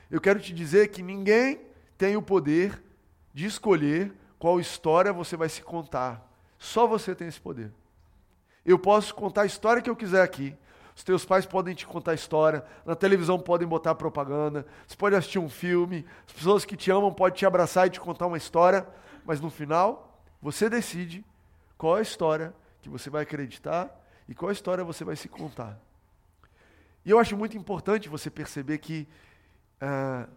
Eu 0.09 0.21
quero 0.21 0.38
te 0.38 0.54
dizer 0.54 0.88
que 0.88 1.02
ninguém 1.02 1.61
tem 1.99 2.16
o 2.16 2.23
poder 2.23 2.81
de 3.35 3.45
escolher 3.45 4.12
qual 4.38 4.61
história 4.61 5.12
você 5.12 5.37
vai 5.37 5.49
se 5.49 5.62
contar. 5.62 6.25
Só 6.59 6.87
você 6.87 7.12
tem 7.12 7.26
esse 7.26 7.40
poder. 7.40 7.73
Eu 8.64 8.78
posso 8.78 9.12
contar 9.12 9.43
a 9.43 9.47
história 9.47 9.83
que 9.83 9.90
eu 9.90 9.97
quiser 9.97 10.23
aqui. 10.23 10.57
Os 10.95 11.02
teus 11.02 11.25
pais 11.25 11.45
podem 11.45 11.75
te 11.75 11.85
contar 11.85 12.12
a 12.12 12.14
história, 12.14 12.64
na 12.87 12.95
televisão 12.95 13.37
podem 13.37 13.66
botar 13.66 13.97
propaganda, 13.97 14.64
você 14.87 14.95
pode 14.95 15.16
assistir 15.16 15.40
um 15.40 15.49
filme, 15.49 16.07
as 16.25 16.33
pessoas 16.33 16.64
que 16.64 16.76
te 16.76 16.88
amam 16.88 17.12
podem 17.12 17.37
te 17.37 17.45
abraçar 17.45 17.88
e 17.88 17.90
te 17.90 17.99
contar 17.99 18.28
uma 18.28 18.37
história, 18.37 18.87
mas 19.25 19.40
no 19.40 19.50
final, 19.50 20.23
você 20.40 20.71
decide 20.71 21.25
qual 21.76 21.97
a 21.97 22.02
história 22.02 22.54
que 22.83 22.88
você 22.88 23.11
vai 23.11 23.23
acreditar 23.23 23.90
e 24.28 24.35
qual 24.35 24.49
a 24.49 24.52
história 24.52 24.85
você 24.85 25.04
vai 25.04 25.16
se 25.16 25.28
contar. 25.28 25.78
E 27.04 27.11
eu 27.11 27.19
acho 27.19 27.37
muito 27.37 27.57
importante 27.57 28.09
você 28.09 28.31
perceber 28.31 28.78
que 28.78 29.07
uh, 29.83 30.31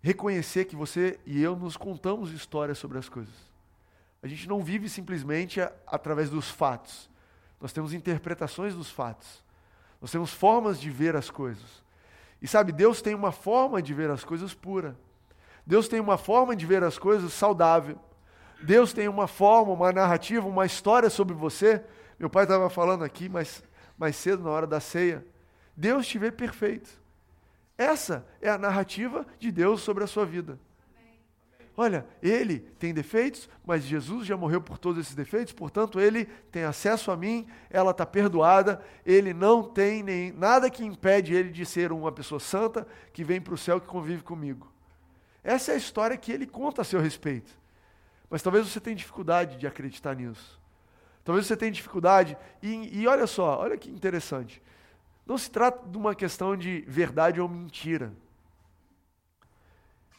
reconhecer 0.00 0.64
que 0.64 0.74
você 0.74 1.18
e 1.26 1.42
eu 1.42 1.54
nos 1.56 1.76
contamos 1.76 2.32
histórias 2.32 2.78
sobre 2.78 2.98
as 2.98 3.08
coisas. 3.08 3.34
A 4.22 4.26
gente 4.26 4.48
não 4.48 4.62
vive 4.62 4.88
simplesmente 4.88 5.60
a, 5.60 5.72
através 5.86 6.30
dos 6.30 6.50
fatos. 6.50 7.10
Nós 7.60 7.72
temos 7.72 7.92
interpretações 7.92 8.74
dos 8.74 8.90
fatos. 8.90 9.44
Nós 10.00 10.10
temos 10.10 10.32
formas 10.32 10.80
de 10.80 10.90
ver 10.90 11.14
as 11.14 11.30
coisas. 11.30 11.82
E 12.40 12.48
sabe, 12.48 12.72
Deus 12.72 13.02
tem 13.02 13.14
uma 13.14 13.32
forma 13.32 13.82
de 13.82 13.92
ver 13.92 14.10
as 14.10 14.24
coisas 14.24 14.54
pura. 14.54 14.96
Deus 15.66 15.88
tem 15.88 16.00
uma 16.00 16.16
forma 16.16 16.56
de 16.56 16.64
ver 16.64 16.82
as 16.82 16.98
coisas 16.98 17.32
saudável. 17.34 17.98
Deus 18.62 18.92
tem 18.92 19.08
uma 19.08 19.26
forma, 19.26 19.72
uma 19.72 19.92
narrativa, 19.92 20.46
uma 20.46 20.66
história 20.66 21.08
sobre 21.08 21.34
você. 21.34 21.82
Meu 22.18 22.28
pai 22.28 22.44
estava 22.44 22.68
falando 22.68 23.04
aqui 23.04 23.28
mais, 23.28 23.62
mais 23.98 24.16
cedo, 24.16 24.42
na 24.42 24.50
hora 24.50 24.66
da 24.66 24.80
ceia. 24.80 25.24
Deus 25.76 26.06
te 26.06 26.18
vê 26.18 26.30
perfeito. 26.30 26.90
Essa 27.78 28.26
é 28.42 28.50
a 28.50 28.58
narrativa 28.58 29.26
de 29.38 29.50
Deus 29.50 29.80
sobre 29.80 30.04
a 30.04 30.06
sua 30.06 30.26
vida. 30.26 30.58
Olha, 31.76 32.06
ele 32.22 32.58
tem 32.78 32.92
defeitos, 32.92 33.48
mas 33.64 33.84
Jesus 33.84 34.26
já 34.26 34.36
morreu 34.36 34.60
por 34.60 34.76
todos 34.76 35.00
esses 35.00 35.14
defeitos, 35.14 35.54
portanto, 35.54 35.98
ele 35.98 36.26
tem 36.52 36.64
acesso 36.64 37.10
a 37.10 37.16
mim, 37.16 37.46
ela 37.70 37.92
está 37.92 38.04
perdoada, 38.04 38.82
ele 39.06 39.32
não 39.32 39.62
tem 39.62 40.02
nem, 40.02 40.30
nada 40.32 40.68
que 40.68 40.84
impede 40.84 41.32
ele 41.32 41.48
de 41.48 41.64
ser 41.64 41.90
uma 41.90 42.12
pessoa 42.12 42.38
santa 42.38 42.86
que 43.14 43.24
vem 43.24 43.40
para 43.40 43.54
o 43.54 43.58
céu 43.58 43.80
que 43.80 43.86
convive 43.86 44.22
comigo. 44.22 44.70
Essa 45.42 45.72
é 45.72 45.74
a 45.74 45.78
história 45.78 46.18
que 46.18 46.30
ele 46.30 46.46
conta 46.46 46.82
a 46.82 46.84
seu 46.84 47.00
respeito. 47.00 47.59
Mas 48.30 48.40
talvez 48.40 48.66
você 48.66 48.80
tenha 48.80 48.94
dificuldade 48.94 49.58
de 49.58 49.66
acreditar 49.66 50.14
nisso. 50.14 50.58
Talvez 51.24 51.46
você 51.46 51.56
tenha 51.56 51.72
dificuldade. 51.72 52.38
E, 52.62 53.00
e 53.00 53.06
olha 53.08 53.26
só, 53.26 53.58
olha 53.58 53.76
que 53.76 53.90
interessante. 53.90 54.62
Não 55.26 55.36
se 55.36 55.50
trata 55.50 55.86
de 55.88 55.98
uma 55.98 56.14
questão 56.14 56.56
de 56.56 56.80
verdade 56.86 57.40
ou 57.40 57.48
mentira. 57.48 58.12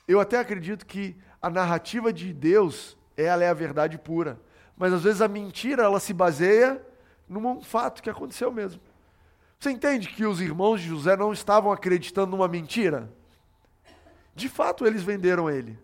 Eu 0.07 0.19
até 0.19 0.37
acredito 0.37 0.85
que 0.85 1.15
a 1.41 1.49
narrativa 1.49 2.11
de 2.11 2.33
Deus, 2.33 2.97
ela 3.15 3.43
é 3.43 3.49
a 3.49 3.53
verdade 3.53 3.97
pura. 3.97 4.39
Mas 4.77 4.93
às 4.93 5.03
vezes 5.03 5.21
a 5.21 5.27
mentira, 5.27 5.83
ela 5.83 5.99
se 5.99 6.13
baseia 6.13 6.85
num 7.27 7.61
fato 7.61 8.03
que 8.03 8.09
aconteceu 8.09 8.51
mesmo. 8.51 8.81
Você 9.57 9.71
entende 9.71 10.07
que 10.09 10.25
os 10.25 10.41
irmãos 10.41 10.81
de 10.81 10.87
José 10.87 11.15
não 11.15 11.31
estavam 11.31 11.71
acreditando 11.71 12.31
numa 12.31 12.47
mentira? 12.47 13.09
De 14.35 14.49
fato, 14.49 14.85
eles 14.85 15.03
venderam 15.03 15.49
ele. 15.49 15.77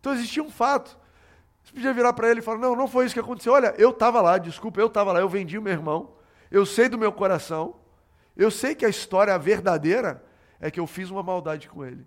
Então 0.00 0.14
existia 0.14 0.42
um 0.42 0.50
fato. 0.50 0.96
Você 1.64 1.72
podia 1.72 1.92
virar 1.94 2.12
para 2.12 2.30
ele 2.30 2.40
e 2.40 2.42
falar: 2.42 2.58
Não, 2.58 2.76
não 2.76 2.86
foi 2.86 3.06
isso 3.06 3.14
que 3.14 3.20
aconteceu. 3.20 3.52
Olha, 3.52 3.74
eu 3.78 3.90
estava 3.90 4.20
lá, 4.20 4.38
desculpa, 4.38 4.80
eu 4.80 4.86
estava 4.86 5.12
lá, 5.12 5.20
eu 5.20 5.28
vendi 5.28 5.58
o 5.58 5.62
meu 5.62 5.72
irmão. 5.72 6.12
Eu 6.50 6.66
sei 6.66 6.88
do 6.88 6.98
meu 6.98 7.12
coração. 7.12 7.76
Eu 8.36 8.50
sei 8.50 8.74
que 8.74 8.84
a 8.84 8.88
história 8.88 9.36
verdadeira 9.38 10.24
é 10.60 10.70
que 10.70 10.78
eu 10.78 10.86
fiz 10.86 11.10
uma 11.10 11.22
maldade 11.22 11.68
com 11.68 11.84
ele. 11.84 12.04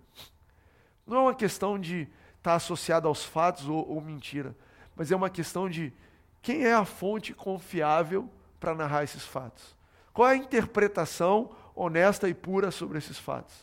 Não 1.06 1.16
é 1.16 1.20
uma 1.20 1.34
questão 1.34 1.78
de 1.78 2.08
está 2.36 2.54
associada 2.54 3.08
aos 3.08 3.24
fatos 3.24 3.68
ou, 3.68 3.86
ou 3.88 4.00
mentira, 4.00 4.54
mas 4.94 5.10
é 5.10 5.16
uma 5.16 5.28
questão 5.28 5.68
de 5.68 5.92
quem 6.40 6.64
é 6.64 6.72
a 6.72 6.84
fonte 6.84 7.34
confiável 7.34 8.30
para 8.60 8.74
narrar 8.74 9.04
esses 9.04 9.24
fatos. 9.24 9.76
Qual 10.12 10.28
é 10.28 10.32
a 10.32 10.36
interpretação 10.36 11.50
honesta 11.74 12.28
e 12.28 12.34
pura 12.34 12.70
sobre 12.70 12.98
esses 12.98 13.18
fatos? 13.18 13.54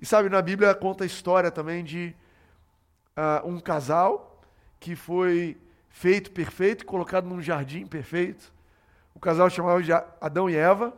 E 0.00 0.06
sabe, 0.06 0.28
na 0.28 0.42
Bíblia 0.42 0.74
conta 0.74 1.04
a 1.04 1.06
história 1.06 1.50
também 1.50 1.84
de 1.84 2.14
uh, 3.16 3.48
um 3.48 3.58
casal 3.58 4.35
que 4.78 4.94
foi 4.94 5.56
feito 5.88 6.30
perfeito, 6.30 6.84
colocado 6.84 7.26
num 7.26 7.40
jardim 7.40 7.86
perfeito. 7.86 8.52
O 9.14 9.18
casal 9.18 9.48
chamava 9.48 9.82
de 9.82 9.92
Adão 9.92 10.48
e 10.48 10.56
Eva. 10.56 10.92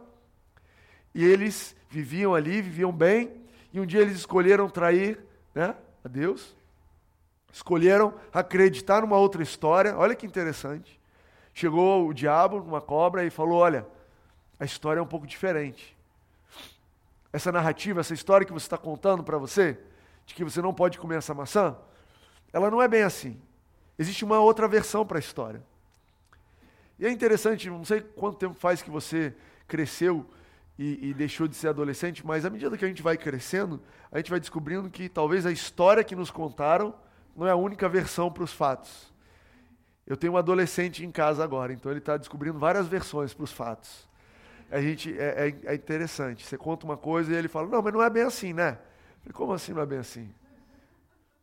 E 1.15 1.25
eles 1.25 1.77
viviam 1.89 2.35
ali, 2.35 2.61
viviam 2.61 2.93
bem. 2.93 3.33
E 3.73 3.81
um 3.81 3.87
dia 3.87 4.01
eles 4.01 4.17
escolheram 4.17 4.69
trair 4.69 5.21
né, 5.55 5.75
a 6.05 6.09
Deus. 6.09 6.57
Escolheram 7.53 8.13
acreditar 8.33 9.03
numa 9.03 9.17
outra 9.17 9.43
história. 9.43 9.97
Olha 9.97 10.15
que 10.15 10.27
interessante. 10.27 10.99
Chegou 11.55 12.09
o 12.09 12.13
diabo 12.13 12.59
numa 12.59 12.81
cobra 12.81 13.25
e 13.25 13.31
falou: 13.31 13.59
Olha, 13.59 13.87
a 14.59 14.65
história 14.65 15.01
é 15.01 15.03
um 15.03 15.07
pouco 15.07 15.27
diferente. 15.27 15.97
Essa 17.33 17.53
narrativa, 17.53 18.01
essa 18.01 18.15
história 18.15 18.47
que 18.47 18.53
você 18.53 18.67
está 18.67 18.79
contando 18.79 19.23
para 19.23 19.39
você, 19.39 19.79
de 20.27 20.35
que 20.35 20.45
você 20.45 20.61
não 20.61 20.75
pode 20.75 20.99
comer 20.99 21.17
essa 21.17 21.35
maçã, 21.35 21.77
ela 22.53 22.71
não 22.71 22.83
é 22.83 22.89
bem 22.89 23.03
assim. 23.03 23.41
Existe 23.99 24.25
uma 24.25 24.39
outra 24.39 24.69
versão 24.69 25.05
para 25.05 25.19
a 25.19 25.21
história. 25.21 25.63
E 26.99 27.07
é 27.07 27.11
interessante, 27.11 27.69
não 27.69 27.85
sei 27.85 28.01
quanto 28.01 28.39
tempo 28.39 28.55
faz 28.55 28.83
que 28.83 28.91
você 28.91 29.35
cresceu 29.67 30.27
e, 30.79 31.11
e, 31.11 31.15
deixou 31.15 31.49
de 31.49 31.57
ser 31.57 31.69
adolescente, 31.69 32.25
mas 32.25 32.45
à 32.45 32.51
medida 32.51 32.77
que 32.77 32.85
a 32.85 32.89
gente 32.89 33.03
vai 33.03 33.17
crescendo, 33.17 33.81
a 34.13 34.19
gente 34.19 34.31
vai 34.31 34.39
descobrindo 34.39 34.89
que 34.89 35.09
talvez 35.09 35.45
a 35.45 35.51
história 35.51 36.05
que 36.05 36.15
nos 36.15 36.31
contaram 36.31 36.95
não 37.37 37.47
é 37.47 37.51
a 37.51 37.57
única 37.57 37.89
versão 37.89 38.31
para 38.31 38.45
os 38.45 38.53
fatos. 38.53 39.13
Eu 40.07 40.17
tenho 40.17 40.33
um 40.33 40.37
adolescente 40.37 41.05
em 41.05 41.11
casa 41.11 41.43
agora, 41.43 41.73
então 41.73 41.91
ele 41.91 41.99
está 41.99 42.17
descobrindo 42.17 42.59
várias 42.59 42.87
versões 42.87 43.35
para 43.35 43.45
os 43.45 43.53
fatos. 43.53 44.09
A 44.71 44.81
gente 44.81 45.19
é, 45.19 45.49
é, 45.49 45.73
é, 45.73 45.75
interessante. 45.75 46.47
Você 46.47 46.57
conta 46.57 46.85
uma 46.85 46.97
coisa 46.97 47.33
e 47.33 47.37
ele 47.37 47.49
fala: 47.49 47.69
não, 47.69 47.83
mas 47.83 47.93
não 47.93 48.03
é 48.03 48.11
bem 48.11 48.23
assim, 48.23 48.53
né? 48.53 48.79
Falei, 49.21 49.33
Como 49.33 49.53
assim 49.53 49.73
não 49.73 49.83
é 49.83 49.87
bem 49.87 49.99
assim? 49.99 50.33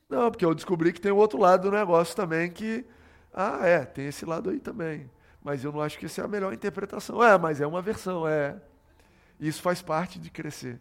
Não, 0.09 0.29
porque 0.29 0.45
eu 0.45 0.53
descobri 0.53 0.93
que 0.93 1.01
tem 1.01 1.12
o 1.12 1.17
outro 1.17 1.39
lado 1.39 1.69
do 1.69 1.75
negócio 1.75 2.15
também 2.15 2.51
que 2.51 2.85
ah, 3.33 3.65
é, 3.65 3.83
tem 3.85 4.07
esse 4.07 4.25
lado 4.25 4.50
aí 4.50 4.59
também. 4.59 5.09
Mas 5.43 5.63
eu 5.63 5.71
não 5.71 5.81
acho 5.81 5.97
que 5.97 6.05
essa 6.05 6.21
é 6.21 6.25
a 6.25 6.27
melhor 6.27 6.53
interpretação. 6.53 7.24
É, 7.24 7.38
mas 7.38 7.59
é 7.59 7.67
uma 7.67 7.81
versão, 7.81 8.27
é. 8.27 8.55
Isso 9.39 9.62
faz 9.62 9.81
parte 9.81 10.19
de 10.19 10.29
crescer. 10.29 10.79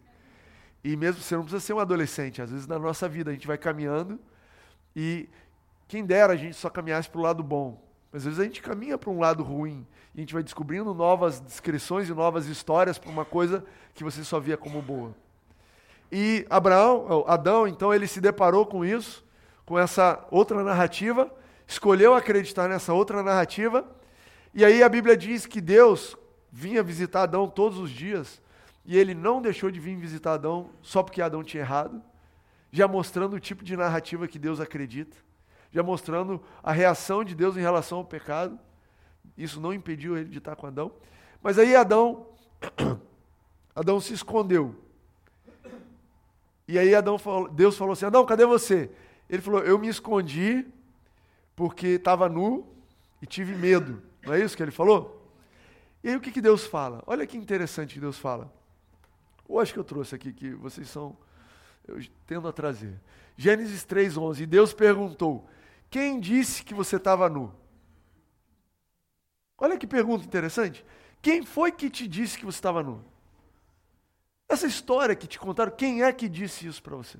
E 0.83 0.95
mesmo 0.95 1.21
você 1.21 1.35
não 1.35 1.43
precisa 1.43 1.59
ser 1.59 1.73
um 1.73 1.79
adolescente, 1.79 2.41
às 2.41 2.51
vezes 2.51 2.67
na 2.67 2.77
nossa 2.77 3.09
vida 3.09 3.31
a 3.31 3.33
gente 3.33 3.47
vai 3.47 3.57
caminhando 3.57 4.19
e 4.95 5.27
quem 5.87 6.05
dera 6.05 6.33
a 6.33 6.35
gente 6.35 6.55
só 6.55 6.69
caminhasse 6.69 7.09
para 7.09 7.19
o 7.19 7.23
lado 7.23 7.43
bom. 7.43 7.83
Mas 8.11 8.21
às 8.21 8.25
vezes 8.25 8.39
a 8.39 8.43
gente 8.43 8.61
caminha 8.61 8.97
para 8.97 9.09
um 9.09 9.19
lado 9.19 9.43
ruim. 9.43 9.85
E 10.13 10.19
a 10.19 10.21
gente 10.21 10.33
vai 10.33 10.41
descobrindo 10.41 10.93
novas 10.93 11.41
descrições 11.41 12.07
e 12.07 12.13
novas 12.13 12.45
histórias 12.45 12.97
para 12.97 13.09
uma 13.09 13.25
coisa 13.25 13.65
que 13.93 14.03
você 14.03 14.23
só 14.23 14.39
via 14.39 14.55
como 14.55 14.81
boa. 14.81 15.13
E 16.11 16.45
Abraão, 16.49 17.25
Adão, 17.27 17.67
então 17.67 17.93
ele 17.93 18.07
se 18.07 18.21
deparou 18.21 18.65
com 18.65 18.85
isso, 18.85 19.23
com 19.65 19.77
essa 19.77 20.25
outra 20.29 20.63
narrativa, 20.63 21.31
escolheu 21.67 22.13
acreditar 22.13 22.67
nessa 22.67 22.93
outra 22.93 23.23
narrativa. 23.23 23.85
E 24.53 24.63
aí 24.63 24.83
a 24.83 24.89
Bíblia 24.89 25.17
diz 25.17 25.45
que 25.45 25.59
Deus 25.59 26.15
vinha 26.51 26.83
visitar 26.83 27.23
Adão 27.23 27.47
todos 27.47 27.77
os 27.77 27.89
dias, 27.89 28.41
e 28.85 28.97
ele 28.97 29.13
não 29.13 29.41
deixou 29.41 29.71
de 29.71 29.79
vir 29.79 29.95
visitar 29.95 30.33
Adão 30.33 30.69
só 30.81 31.01
porque 31.01 31.21
Adão 31.21 31.43
tinha 31.43 31.63
errado 31.63 32.01
já 32.75 32.89
mostrando 32.89 33.37
o 33.37 33.39
tipo 33.39 33.63
de 33.63 33.77
narrativa 33.77 34.27
que 34.27 34.37
Deus 34.37 34.59
acredita, 34.59 35.15
já 35.71 35.81
mostrando 35.81 36.43
a 36.61 36.73
reação 36.73 37.23
de 37.23 37.33
Deus 37.33 37.55
em 37.55 37.61
relação 37.61 37.99
ao 37.99 38.03
pecado. 38.03 38.59
Isso 39.37 39.61
não 39.61 39.73
impediu 39.73 40.17
ele 40.17 40.27
de 40.27 40.39
estar 40.39 40.57
com 40.57 40.67
Adão. 40.67 40.91
Mas 41.41 41.57
aí 41.57 41.73
Adão, 41.73 42.27
Adão 43.73 44.01
se 44.01 44.13
escondeu. 44.13 44.75
E 46.67 46.79
aí 46.79 46.95
Adão 46.95 47.17
falou, 47.17 47.49
Deus 47.49 47.77
falou 47.77 47.93
assim: 47.93 48.05
Adão, 48.05 48.25
cadê 48.25 48.45
você? 48.45 48.89
Ele 49.29 49.41
falou: 49.41 49.61
Eu 49.61 49.77
me 49.77 49.87
escondi 49.87 50.65
porque 51.55 51.87
estava 51.87 52.27
nu 52.27 52.67
e 53.21 53.25
tive 53.25 53.55
medo. 53.55 54.01
Não 54.23 54.33
é 54.33 54.41
isso 54.41 54.57
que 54.57 54.63
ele 54.63 54.71
falou? 54.71 55.29
E 56.03 56.09
aí 56.09 56.15
o 56.15 56.21
que, 56.21 56.31
que 56.31 56.41
Deus 56.41 56.65
fala? 56.65 57.03
Olha 57.05 57.25
que 57.25 57.37
interessante 57.37 57.95
que 57.95 57.99
Deus 57.99 58.17
fala. 58.17 58.51
Eu 59.47 59.59
acho 59.59 59.73
que 59.73 59.79
eu 59.79 59.83
trouxe 59.83 60.15
aqui 60.15 60.33
que 60.33 60.51
vocês 60.51 60.89
são 60.89 61.15
eu 61.87 61.99
tendo 62.25 62.47
a 62.47 62.51
trazer. 62.51 62.99
Gênesis 63.37 63.85
3:11. 63.85 64.41
E 64.41 64.45
Deus 64.45 64.73
perguntou: 64.73 65.47
Quem 65.89 66.19
disse 66.19 66.63
que 66.63 66.73
você 66.73 66.95
estava 66.97 67.29
nu? 67.29 67.53
Olha 69.57 69.77
que 69.77 69.87
pergunta 69.87 70.25
interessante. 70.25 70.85
Quem 71.21 71.43
foi 71.43 71.71
que 71.71 71.89
te 71.89 72.07
disse 72.07 72.37
que 72.37 72.45
você 72.45 72.57
estava 72.57 72.83
nu? 72.83 73.03
Essa 74.47 74.67
história 74.67 75.15
que 75.15 75.27
te 75.27 75.39
contaram, 75.39 75.71
quem 75.71 76.03
é 76.03 76.11
que 76.13 76.29
disse 76.29 76.67
isso 76.67 76.81
para 76.81 76.95
você? 76.95 77.17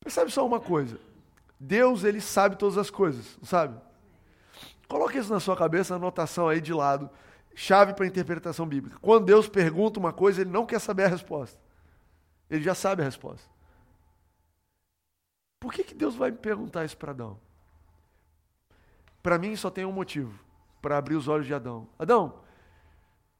Percebe 0.00 0.30
só 0.30 0.46
uma 0.46 0.60
coisa. 0.60 0.98
Deus, 1.58 2.04
ele 2.04 2.20
sabe 2.20 2.56
todas 2.56 2.78
as 2.78 2.90
coisas, 2.90 3.38
sabe? 3.42 3.80
Coloque 4.86 5.18
isso 5.18 5.32
na 5.32 5.40
sua 5.40 5.56
cabeça, 5.56 5.94
anotação 5.94 6.48
aí 6.48 6.60
de 6.60 6.72
lado 6.72 7.10
chave 7.58 7.92
para 7.92 8.04
a 8.04 8.08
interpretação 8.08 8.66
bíblica. 8.66 8.96
Quando 9.02 9.26
Deus 9.26 9.48
pergunta 9.48 9.98
uma 9.98 10.12
coisa, 10.12 10.40
ele 10.40 10.50
não 10.50 10.64
quer 10.64 10.78
saber 10.78 11.04
a 11.04 11.08
resposta. 11.08 11.58
Ele 12.48 12.62
já 12.62 12.74
sabe 12.74 13.02
a 13.02 13.04
resposta. 13.04 13.48
Por 15.58 15.72
que, 15.72 15.82
que 15.82 15.94
Deus 15.94 16.14
vai 16.14 16.30
me 16.30 16.36
perguntar 16.36 16.84
isso 16.84 16.96
para 16.96 17.10
Adão? 17.10 17.38
Para 19.20 19.38
mim 19.38 19.56
só 19.56 19.70
tem 19.70 19.84
um 19.84 19.90
motivo 19.90 20.38
para 20.80 20.96
abrir 20.96 21.16
os 21.16 21.26
olhos 21.26 21.46
de 21.48 21.52
Adão. 21.52 21.88
Adão, 21.98 22.40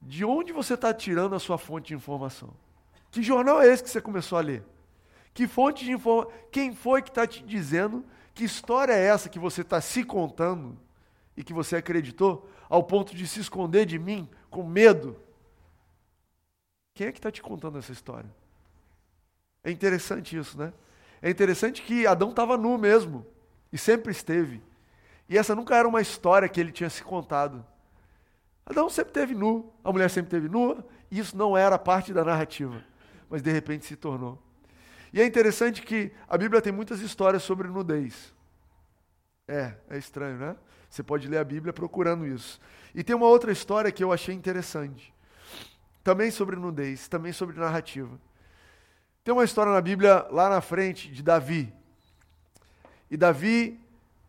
de 0.01 0.25
onde 0.25 0.53
você 0.53 0.75
está 0.75 0.93
tirando 0.95 1.35
a 1.35 1.39
sua 1.39 1.59
fonte 1.59 1.89
de 1.89 1.95
informação? 1.95 2.51
Que 3.11 3.23
jornal 3.23 3.61
é 3.61 3.69
esse 3.69 3.83
que 3.83 3.91
você 3.91 4.01
começou 4.01 4.39
a 4.39 4.43
ler? 4.43 4.65
Que 5.35 5.47
fonte 5.47 5.85
de 5.85 5.93
informação? 5.93 6.33
Quem 6.51 6.75
foi 6.75 7.03
que 7.03 7.09
está 7.09 7.27
te 7.27 7.43
dizendo? 7.43 8.05
Que 8.35 8.45
história 8.45 8.93
é 8.93 9.07
essa 9.07 9.29
que 9.29 9.39
você 9.39 9.63
está 9.63 9.81
se 9.81 10.05
contando 10.05 10.79
e 11.37 11.43
que 11.43 11.53
você 11.53 11.77
acreditou? 11.77 12.49
ao 12.69 12.83
ponto 12.83 13.15
de 13.15 13.27
se 13.27 13.41
esconder 13.41 13.87
de 13.87 13.99
mim 13.99 14.29
com 14.51 14.63
medo. 14.63 15.17
Quem 16.95 17.07
é 17.07 17.13
que 17.13 17.19
está 17.19 17.31
te 17.31 17.41
contando 17.41 17.79
essa 17.79 17.93
história? 17.93 18.29
É 19.65 19.71
interessante 19.71 20.37
isso, 20.37 20.59
né? 20.59 20.73
É 21.23 21.31
interessante 21.31 21.83
que 21.83 22.07
Adão 22.07 22.31
estava 22.31 22.57
nu 22.57 22.77
mesmo, 22.79 23.27
e 23.73 23.79
sempre 23.79 24.13
esteve. 24.13 24.63
E 25.29 25.37
essa 25.37 25.55
nunca 25.55 25.77
era 25.77 25.89
uma 25.89 26.01
história 26.01 26.49
que 26.49 26.61
ele 26.61 26.73
tinha 26.73 26.91
se 26.91 27.03
contado. 27.03 27.65
Adão 28.69 28.91
sempre 28.91 29.15
teve 29.15 29.35
nu, 29.35 29.73
a 29.83 29.91
mulher 29.91 30.11
sempre 30.11 30.31
teve 30.31 30.47
nua, 30.47 30.87
e 31.11 31.19
isso 31.19 31.35
não 31.35 31.57
era 31.57 31.79
parte 31.79 32.13
da 32.13 32.23
narrativa, 32.23 32.85
mas 33.31 33.41
de 33.41 33.51
repente 33.51 33.87
se 33.87 33.97
tornou. 33.97 34.39
E 35.11 35.23
é 35.23 35.25
interessante 35.25 35.81
que 35.81 36.13
a 36.29 36.37
Bíblia 36.37 36.61
tem 36.61 36.71
muitas 36.71 37.01
histórias 37.01 37.43
sobre 37.43 37.67
nudez. 37.67 38.35
É, 39.49 39.73
é 39.89 39.97
estranho, 39.97 40.37
né? 40.37 40.55
Você 40.91 41.03
pode 41.03 41.27
ler 41.29 41.39
a 41.39 41.45
Bíblia 41.45 41.73
procurando 41.73 42.27
isso. 42.27 42.61
E 42.95 43.03
tem 43.03 43.17
uma 43.17 43.25
outra 43.25 43.51
história 43.51 43.91
que 43.91 44.05
eu 44.05 44.13
achei 44.13 44.35
interessante. 44.35 45.15
Também 46.05 46.31
sobre 46.31 46.55
nudez, 46.57 47.09
também 47.09 47.33
sobre 47.33 47.59
narrativa. 47.59 48.21
Tem 49.25 49.33
uma 49.33 49.45
história 49.45 49.73
na 49.73 49.81
Bíblia 49.81 50.27
lá 50.31 50.51
na 50.51 50.61
frente 50.61 51.11
de 51.11 51.23
Davi. 51.23 51.73
E 53.11 53.17
Davi 53.17 53.81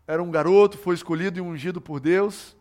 era 0.08 0.24
um 0.24 0.32
garoto, 0.32 0.78
foi 0.78 0.96
escolhido 0.96 1.40
e 1.40 1.42
ungido 1.42 1.82
por 1.82 2.00
Deus 2.00 2.58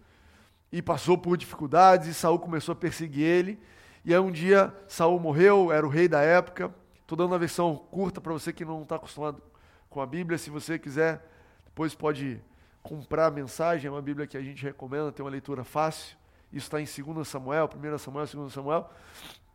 e 0.70 0.82
passou 0.82 1.16
por 1.16 1.36
dificuldades 1.36 2.08
e 2.08 2.14
Saul 2.14 2.38
começou 2.38 2.72
a 2.72 2.76
perseguir 2.76 3.24
ele. 3.24 3.58
E 4.04 4.12
aí 4.12 4.20
um 4.20 4.30
dia 4.30 4.74
Saul 4.86 5.18
morreu, 5.18 5.72
era 5.72 5.86
o 5.86 5.90
rei 5.90 6.08
da 6.08 6.20
época. 6.20 6.72
Estou 7.00 7.16
dando 7.16 7.32
uma 7.32 7.38
versão 7.38 7.76
curta 7.90 8.20
para 8.20 8.32
você 8.32 8.52
que 8.52 8.64
não 8.64 8.82
está 8.82 8.96
acostumado 8.96 9.42
com 9.88 10.00
a 10.00 10.06
Bíblia. 10.06 10.36
Se 10.38 10.50
você 10.50 10.78
quiser, 10.78 11.26
depois 11.64 11.94
pode 11.94 12.40
comprar 12.82 13.26
a 13.26 13.30
mensagem. 13.30 13.88
É 13.88 13.90
uma 13.90 14.02
Bíblia 14.02 14.26
que 14.26 14.36
a 14.36 14.42
gente 14.42 14.62
recomenda, 14.62 15.10
tem 15.10 15.24
uma 15.24 15.30
leitura 15.30 15.64
fácil. 15.64 16.16
Isso 16.52 16.66
está 16.66 16.80
em 16.80 17.14
2 17.14 17.26
Samuel, 17.26 17.68
1 17.74 17.98
Samuel, 17.98 18.26
2 18.26 18.52
Samuel. 18.52 18.90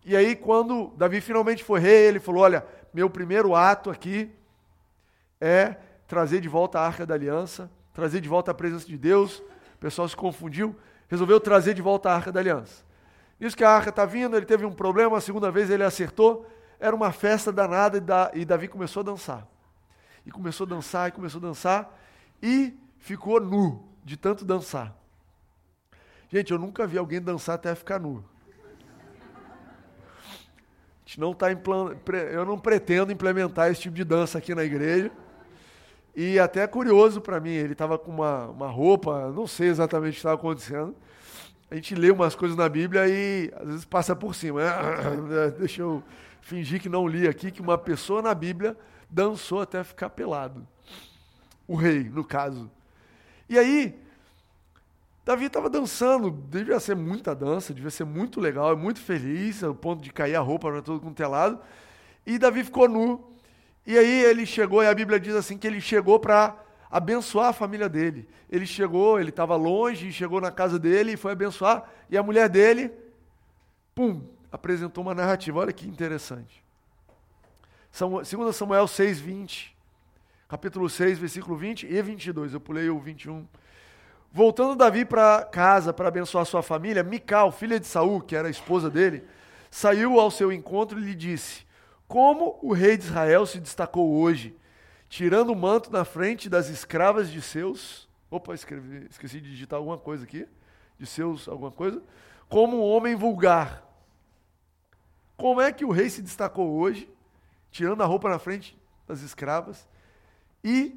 E 0.05 0.15
aí, 0.15 0.36
quando 0.36 0.93
Davi 0.98 1.22
finalmente 1.22 1.63
foi 1.63 1.79
rei, 1.79 2.08
ele 2.08 2.20
falou: 2.20 2.41
Olha, 2.41 2.65
meu 2.93 3.10
primeiro 3.10 3.55
ato 3.55 3.89
aqui 3.89 4.32
é 5.39 5.77
trazer 6.08 6.41
de 6.41 6.50
volta 6.50 6.79
a 6.79 6.86
arca 6.86 7.05
da 7.05 7.13
aliança, 7.13 7.72
trazer 7.93 8.22
de 8.22 8.29
volta 8.29 8.51
a 8.51 8.53
presença 8.53 8.86
de 8.86 8.98
Deus. 8.98 9.39
O 9.75 9.77
pessoal 9.79 10.08
se 10.08 10.15
confundiu 10.15 10.75
resolveu 11.13 11.39
trazer 11.39 11.75
de 11.75 11.82
volta 11.82 12.10
a 12.10 12.15
arca 12.15 12.32
da 12.32 12.39
aliança. 12.39 12.84
Isso 13.39 13.55
que 13.55 13.63
a 13.63 13.70
arca 13.70 13.89
está 13.91 14.03
vindo, 14.03 14.36
ele 14.36 14.48
teve 14.48 14.65
um 14.65 14.74
problema, 14.74 15.15
a 15.15 15.22
segunda 15.22 15.51
vez 15.51 15.70
ele 15.70 15.84
acertou, 15.84 16.43
era 16.79 16.96
uma 16.96 17.12
festa 17.12 17.51
danada 17.51 18.32
e, 18.34 18.43
Davi 18.43 18.67
começou 18.67 19.01
a 19.01 19.03
dançar. 19.03 19.48
E 20.25 20.32
começou 20.32 20.65
a 20.65 20.70
dançar, 20.70 21.10
e 21.10 21.12
começou 21.12 21.38
a 21.38 21.41
dançar, 21.41 22.00
e 22.41 22.75
ficou 22.98 23.39
nu 23.39 23.88
de 24.03 24.17
tanto 24.17 24.43
dançar. 24.43 24.91
Gente, 26.29 26.51
eu 26.51 26.58
nunca 26.58 26.88
vi 26.88 26.98
alguém 26.98 27.22
dançar 27.22 27.55
até 27.55 27.75
ficar 27.75 28.00
nu. 28.00 28.25
A 29.86 31.05
gente 31.05 31.20
não 31.20 31.32
tá 31.32 31.48
eu 31.51 32.43
não 32.43 32.58
pretendo 32.58 33.12
implementar 33.12 33.70
esse 33.70 33.82
tipo 33.82 33.96
de 33.96 34.03
dança 34.03 34.39
aqui 34.39 34.55
na 34.55 34.63
igreja. 34.63 35.12
E 36.15 36.38
até 36.39 36.62
é 36.62 36.67
curioso 36.67 37.20
para 37.20 37.39
mim, 37.39 37.50
ele 37.50 37.74
estava 37.74 37.98
com 37.98 38.12
uma, 38.12 38.46
uma 38.48 38.67
roupa, 38.67 39.32
não 39.32 39.48
sei 39.48 39.70
exatamente 39.70 40.12
o 40.12 40.13
que 40.13 40.20
estava 40.20 40.36
acontecendo. 40.36 40.96
A 41.72 41.75
gente 41.75 41.96
lê 41.96 42.12
umas 42.12 42.36
coisas 42.36 42.55
na 42.55 42.70
Bíblia 42.70 43.08
e 43.08 43.51
às 43.55 43.67
vezes 43.67 43.86
passa 43.86 44.15
por 44.15 44.36
cima. 44.36 44.62
Deixa 45.58 45.82
eu 45.82 46.03
fingir 46.39 46.79
que 46.79 46.88
não 46.88 47.08
li 47.08 47.27
aqui 47.27 47.50
que 47.50 47.62
uma 47.62 47.77
pessoa 47.77 48.22
na 48.22 48.34
Bíblia 48.36 48.77
dançou 49.10 49.62
até 49.62 49.84
ficar 49.84 50.12
pelado. 50.12 50.67
O 51.67 51.75
rei, 51.75 52.03
no 52.03 52.24
caso. 52.24 52.70
E 53.50 53.58
aí, 53.58 54.00
Davi 55.25 55.46
estava 55.46 55.70
dançando, 55.70 56.29
devia 56.29 56.79
ser 56.79 56.96
muita 56.96 57.34
dança, 57.34 57.74
devia 57.74 57.89
ser 57.89 58.03
muito 58.03 58.39
legal, 58.39 58.75
muito 58.75 59.00
feliz, 59.00 59.63
ao 59.63 59.74
ponto 59.74 60.03
de 60.03 60.12
cair 60.12 60.36
a 60.36 60.41
roupa 60.41 60.70
para 60.70 60.82
todo 60.82 61.00
com 61.00 61.13
telado. 61.13 61.60
E 62.24 62.38
Davi 62.38 62.63
ficou 62.63 62.88
nu. 62.88 63.33
E 63.86 63.98
aí 63.98 64.24
ele 64.24 64.46
chegou, 64.46 64.82
e 64.82 64.88
a 64.88 64.94
Bíblia 64.94 65.20
diz 65.20 65.36
assim 65.36 65.58
que 65.58 65.68
ele 65.68 65.82
chegou 65.82 66.20
para 66.20 66.56
abençoar 66.90 67.50
a 67.50 67.54
família 67.54 67.90
dele. 67.90 68.28
Ele 68.50 68.66
chegou, 68.66 69.20
ele 69.20 69.30
estava 69.30 69.56
longe, 69.56 70.12
chegou 70.12 70.40
na 70.40 70.52
casa 70.52 70.80
dele 70.80 71.13
e 71.13 71.18
foi 71.18 71.32
abençoar, 71.32 71.90
e 72.10 72.18
a 72.18 72.24
mulher 72.24 72.48
dele, 72.48 72.92
pum, 73.94 74.22
apresentou 74.52 75.04
uma 75.04 75.16
narrativa. 75.16 75.60
Olha 75.60 75.74
que 75.74 75.88
interessante. 75.88 76.63
2 77.98 78.56
Samuel 78.56 78.88
6, 78.88 79.20
20. 79.20 79.75
Capítulo 80.48 80.88
6, 80.90 81.18
versículo 81.18 81.55
20 81.55 81.88
e 81.88 82.01
22. 82.01 82.53
Eu 82.53 82.60
pulei 82.60 82.90
o 82.90 83.00
21. 83.00 83.46
Voltando 84.31 84.75
Davi 84.75 85.03
para 85.03 85.44
casa 85.44 85.92
para 85.92 86.07
abençoar 86.07 86.46
sua 86.46 86.64
família, 86.64 87.03
Mical, 87.03 87.51
filha 87.51 87.79
de 87.79 87.86
Saul, 87.86 88.22
que 88.22 88.36
era 88.36 88.48
a 88.48 88.51
esposa 88.51 88.90
dele, 88.90 89.24
saiu 89.70 90.20
ao 90.20 90.31
seu 90.31 90.51
encontro 90.51 91.00
e 91.00 91.03
lhe 91.03 91.16
disse: 91.16 91.66
como 92.07 92.59
o 92.61 92.74
rei 92.74 92.98
de 92.98 93.05
Israel 93.05 93.46
se 93.46 93.59
destacou 93.59 94.16
hoje, 94.16 94.55
tirando 95.09 95.51
o 95.51 95.55
manto 95.55 95.92
na 95.92 96.05
frente 96.05 96.50
das 96.50 96.70
escravas 96.70 97.29
de 97.29 97.42
seus. 97.42 98.07
Opa, 98.29 98.53
escrevi, 98.53 99.07
esqueci 99.09 99.39
de 99.39 99.50
digitar 99.50 99.77
alguma 99.77 99.98
coisa 99.98 100.24
aqui. 100.24 100.48
De 100.98 101.05
seus, 101.05 101.48
alguma 101.48 101.72
coisa. 101.72 102.01
Como 102.50 102.77
um 102.77 102.83
homem 102.83 103.16
vulgar. 103.16 103.83
Como 105.35 105.59
é 105.59 105.72
que 105.72 105.83
o 105.83 105.92
rei 105.92 106.09
se 106.09 106.22
destacou 106.22 106.72
hoje, 106.74 107.09
tirando 107.72 108.03
a 108.03 108.05
roupa 108.05 108.29
na 108.29 108.39
frente 108.39 108.77
das 109.07 109.22
escravas 109.22 109.87
e 110.63 110.96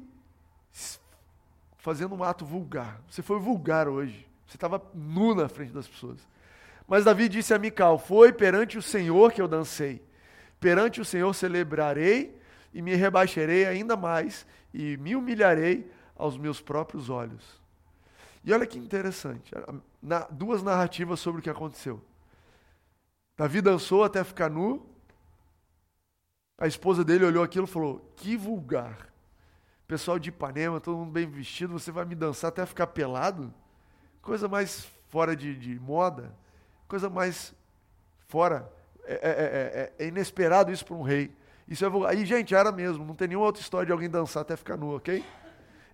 fazendo 1.77 2.15
um 2.15 2.23
ato 2.23 2.45
vulgar? 2.45 3.01
Você 3.09 3.21
foi 3.21 3.39
vulgar 3.39 3.87
hoje. 3.87 4.27
Você 4.47 4.55
estava 4.55 4.81
nu 4.93 5.35
na 5.35 5.49
frente 5.49 5.73
das 5.73 5.87
pessoas. 5.87 6.19
Mas 6.87 7.03
Davi 7.03 7.27
disse 7.27 7.53
a 7.53 7.59
Mical: 7.59 7.97
Foi 7.97 8.31
perante 8.31 8.77
o 8.77 8.81
Senhor 8.81 9.33
que 9.33 9.41
eu 9.41 9.47
dancei 9.47 10.06
Perante 10.59 10.99
o 10.99 11.05
Senhor 11.05 11.33
celebrarei 11.33 12.39
e 12.73 12.81
me 12.81 12.95
rebaixarei 12.95 13.65
ainda 13.65 13.95
mais 13.95 14.45
e 14.73 14.97
me 14.97 15.15
humilharei 15.15 15.91
aos 16.15 16.37
meus 16.37 16.59
próprios 16.61 17.09
olhos. 17.09 17.61
E 18.43 18.53
olha 18.53 18.65
que 18.65 18.77
interessante, 18.77 19.51
na, 20.01 20.19
duas 20.31 20.63
narrativas 20.63 21.19
sobre 21.19 21.39
o 21.39 21.43
que 21.43 21.49
aconteceu. 21.49 22.01
Davi 23.35 23.61
dançou 23.61 24.03
até 24.03 24.23
ficar 24.23 24.49
nu. 24.49 24.85
A 26.57 26.65
esposa 26.65 27.03
dele 27.03 27.25
olhou 27.25 27.43
aquilo 27.43 27.65
e 27.65 27.69
falou: 27.69 28.13
Que 28.15 28.35
vulgar. 28.35 29.09
Pessoal 29.87 30.17
de 30.17 30.29
Ipanema, 30.29 30.81
todo 30.81 30.97
mundo 30.97 31.11
bem 31.11 31.29
vestido, 31.29 31.73
você 31.73 31.91
vai 31.91 32.03
me 32.03 32.15
dançar 32.15 32.49
até 32.49 32.65
ficar 32.65 32.87
pelado? 32.87 33.53
Coisa 34.21 34.47
mais 34.47 34.87
fora 35.07 35.35
de, 35.35 35.55
de 35.55 35.79
moda, 35.79 36.35
coisa 36.87 37.09
mais 37.09 37.53
fora 38.27 38.69
é 39.07 39.13
é, 39.13 39.29
é, 39.29 40.01
é, 40.01 40.05
é, 40.05 40.07
inesperado 40.07 40.71
isso 40.71 40.85
para 40.85 40.95
um 40.95 41.01
rei. 41.01 41.31
Isso 41.67 41.85
é 41.85 42.09
Aí, 42.09 42.25
gente, 42.25 42.53
era 42.53 42.71
mesmo. 42.71 43.05
Não 43.05 43.15
tem 43.15 43.29
nenhuma 43.29 43.45
outra 43.45 43.61
história 43.61 43.85
de 43.85 43.91
alguém 43.91 44.09
dançar 44.09 44.41
até 44.41 44.55
ficar 44.55 44.75
nu, 44.75 44.95
ok? 44.95 45.23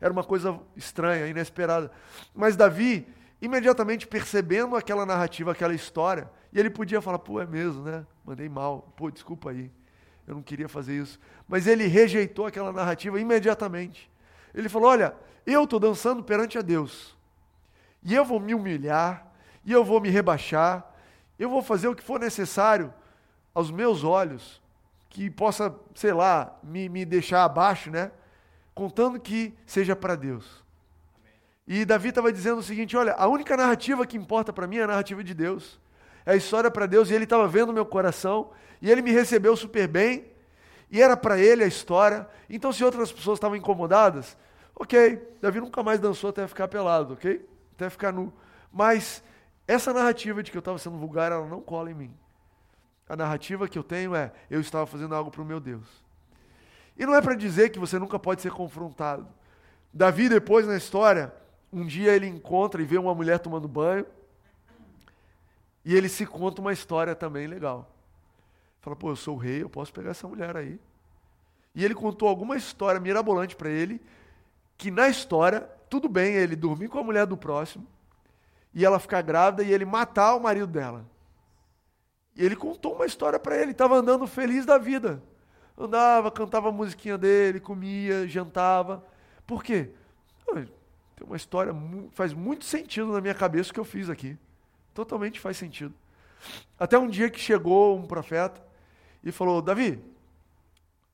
Era 0.02 0.12
uma 0.12 0.24
coisa 0.24 0.60
estranha, 0.76 1.28
inesperada. 1.28 1.92
Mas 2.34 2.56
Davi, 2.56 3.08
imediatamente 3.42 4.08
percebendo 4.08 4.76
aquela 4.76 5.06
narrativa, 5.06 5.52
aquela 5.52 5.74
história, 5.74 6.30
e 6.52 6.60
ele 6.60 6.70
podia 6.70 7.02
falar, 7.02 7.20
pô, 7.20 7.40
é 7.40 7.46
mesmo, 7.46 7.84
né? 7.84 8.06
Mandei 8.26 8.50
mal. 8.50 8.94
Pô, 8.98 9.10
desculpa 9.10 9.52
aí. 9.52 9.72
Eu 10.28 10.36
não 10.36 10.42
queria 10.42 10.70
fazer 10.70 10.98
isso. 10.98 11.20
Mas 11.48 11.68
ele 11.68 11.86
rejeitou 11.86 12.46
aquela 12.46 12.72
narrativa 12.72 13.20
imediatamente. 13.20 14.10
Ele 14.54 14.70
falou: 14.70 14.90
Olha, 14.90 15.14
eu 15.46 15.64
estou 15.64 15.80
dançando 15.80 16.24
perante 16.24 16.58
a 16.58 16.62
Deus. 16.62 17.16
E 18.04 18.14
eu 18.14 18.24
vou 18.24 18.40
me 18.40 18.54
humilhar, 18.56 19.28
e 19.66 19.72
eu 19.72 19.84
vou 19.84 20.00
me 20.00 20.10
rebaixar, 20.10 20.86
eu 21.38 21.50
vou 21.50 21.62
fazer 21.62 21.88
o 21.88 21.96
que 21.96 22.04
for 22.04 22.20
necessário 22.20 22.94
aos 23.54 23.70
meus 23.70 24.04
olhos, 24.04 24.62
que 25.10 25.30
possa, 25.30 25.74
sei 25.94 26.12
lá, 26.12 26.58
me, 26.64 26.90
me 26.90 27.06
deixar 27.06 27.44
abaixo, 27.44 27.92
né? 27.92 28.12
Contando 28.74 29.20
que 29.20 29.54
seja 29.66 29.96
para 29.96 30.16
Deus. 30.16 30.64
E 31.68 31.86
Davi 31.86 32.10
estava 32.10 32.34
dizendo 32.34 32.60
o 32.60 32.64
seguinte: 32.64 32.98
olha, 32.98 33.14
a 33.14 33.28
única 33.28 33.56
narrativa 33.56 34.06
que 34.06 34.18
importa 34.18 34.52
para 34.52 34.68
mim 34.68 34.78
é 34.78 34.84
a 34.84 34.88
narrativa 34.88 35.24
de 35.24 35.34
Deus. 35.34 35.80
É 36.26 36.34
a 36.34 36.36
história 36.36 36.72
para 36.72 36.86
Deus, 36.86 37.10
e 37.10 37.14
ele 37.14 37.26
estava 37.26 37.48
vendo 37.48 37.70
o 37.70 37.74
meu 37.74 37.86
coração, 37.86 38.52
e 38.82 38.90
ele 38.90 39.02
me 39.02 39.12
recebeu 39.12 39.56
super 39.58 39.88
bem, 39.88 40.26
e 40.90 41.02
era 41.02 41.18
para 41.18 41.38
ele 41.38 41.64
a 41.64 41.68
história. 41.68 42.28
Então, 42.50 42.72
se 42.72 42.84
outras 42.84 43.12
pessoas 43.12 43.38
estavam 43.38 43.58
incomodadas, 43.58 44.38
ok, 44.76 45.22
Davi 45.42 45.60
nunca 45.60 45.84
mais 45.84 46.00
dançou 46.00 46.30
até 46.30 46.48
ficar 46.48 46.68
pelado, 46.68 47.14
ok? 47.14 47.46
Até 47.76 47.90
ficar 47.90 48.14
nu. 48.14 48.32
Mas 48.72 49.22
essa 49.68 49.94
narrativa 49.94 50.42
de 50.42 50.50
que 50.50 50.58
eu 50.58 50.60
estava 50.60 50.78
sendo 50.78 50.98
vulgar, 50.98 51.32
ela 51.32 51.46
não 51.46 51.62
cola 51.62 51.92
em 51.92 51.94
mim. 51.94 52.23
A 53.08 53.16
narrativa 53.16 53.68
que 53.68 53.78
eu 53.78 53.84
tenho 53.84 54.16
é: 54.16 54.32
eu 54.50 54.62
estava 54.62 54.86
fazendo 54.86 55.14
algo 55.16 55.30
para 55.30 55.42
o 55.42 55.46
meu 55.46 55.60
Deus. 55.60 55.86
E 56.98 57.06
não 57.06 57.16
é 57.16 57.22
para 57.22 57.36
dizer 57.36 57.70
que 57.70 57.80
você 57.80 57.98
nunca 57.98 58.20
pode 58.20 58.42
ser 58.42 58.52
confrontado. 58.52 59.28
Davi, 59.94 60.30
depois 60.30 60.68
na 60.68 60.78
história, 60.78 61.34
um 61.72 61.86
dia 61.86 62.16
ele 62.16 62.28
encontra 62.28 62.82
e 62.82 62.86
vê 62.86 62.98
uma 62.98 63.14
mulher 63.16 63.40
tomando 63.40 63.68
banho. 63.68 64.06
E 65.84 65.96
ele 65.96 66.08
se 66.08 66.26
conta 66.26 66.62
uma 66.62 66.72
história 66.72 67.16
também 67.16 67.48
legal. 67.48 67.92
Fala, 68.80 68.96
pô, 68.96 69.10
eu 69.10 69.16
sou 69.16 69.36
o 69.36 69.40
rei, 69.40 69.64
eu 69.64 69.70
posso 69.70 69.92
pegar 69.94 70.12
essa 70.12 70.28
mulher 70.28 70.56
aí. 70.56 70.80
E 71.76 71.84
ele 71.84 71.96
contou 71.96 72.28
alguma 72.28 72.56
história 72.56 73.00
mirabolante 73.00 73.56
para 73.56 73.70
ele, 73.70 74.02
que 74.78 74.92
na 74.92 75.10
história, 75.10 75.62
tudo 75.90 76.08
bem 76.08 76.36
ele 76.36 76.56
dormir 76.56 76.88
com 76.88 77.00
a 77.00 77.04
mulher 77.04 77.26
do 77.26 77.36
próximo, 77.36 77.86
e 78.74 78.86
ela 78.86 79.00
ficar 79.00 79.22
grávida 79.22 79.64
e 79.64 79.74
ele 79.74 79.86
matar 79.86 80.36
o 80.36 80.40
marido 80.40 80.68
dela. 80.68 81.06
E 82.36 82.44
ele 82.44 82.56
contou 82.56 82.96
uma 82.96 83.06
história 83.06 83.40
para 83.40 83.58
ele, 83.58 83.72
estava 83.72 83.96
andando 83.96 84.26
feliz 84.26 84.66
da 84.66 84.78
vida. 84.78 85.22
Andava, 85.78 86.32
cantava 86.32 86.70
a 86.70 86.72
musiquinha 86.72 87.18
dele, 87.18 87.60
comia, 87.60 88.28
jantava. 88.28 89.04
Por 89.46 89.64
quê? 89.64 89.92
Tem 91.16 91.28
uma 91.28 91.36
história, 91.36 91.74
faz 92.12 92.34
muito 92.34 92.66
sentido 92.66 93.12
na 93.12 93.22
minha 93.22 93.34
cabeça 93.34 93.72
o 93.72 93.74
que 93.74 93.80
eu 93.80 93.86
fiz 93.86 94.10
aqui. 94.10 94.38
Totalmente 94.94 95.40
faz 95.40 95.58
sentido. 95.58 95.94
Até 96.78 96.98
um 96.98 97.08
dia 97.08 97.30
que 97.30 97.40
chegou 97.40 97.98
um 97.98 98.06
profeta 98.06 98.62
e 99.24 99.32
falou: 99.32 99.62
Davi, 99.62 100.04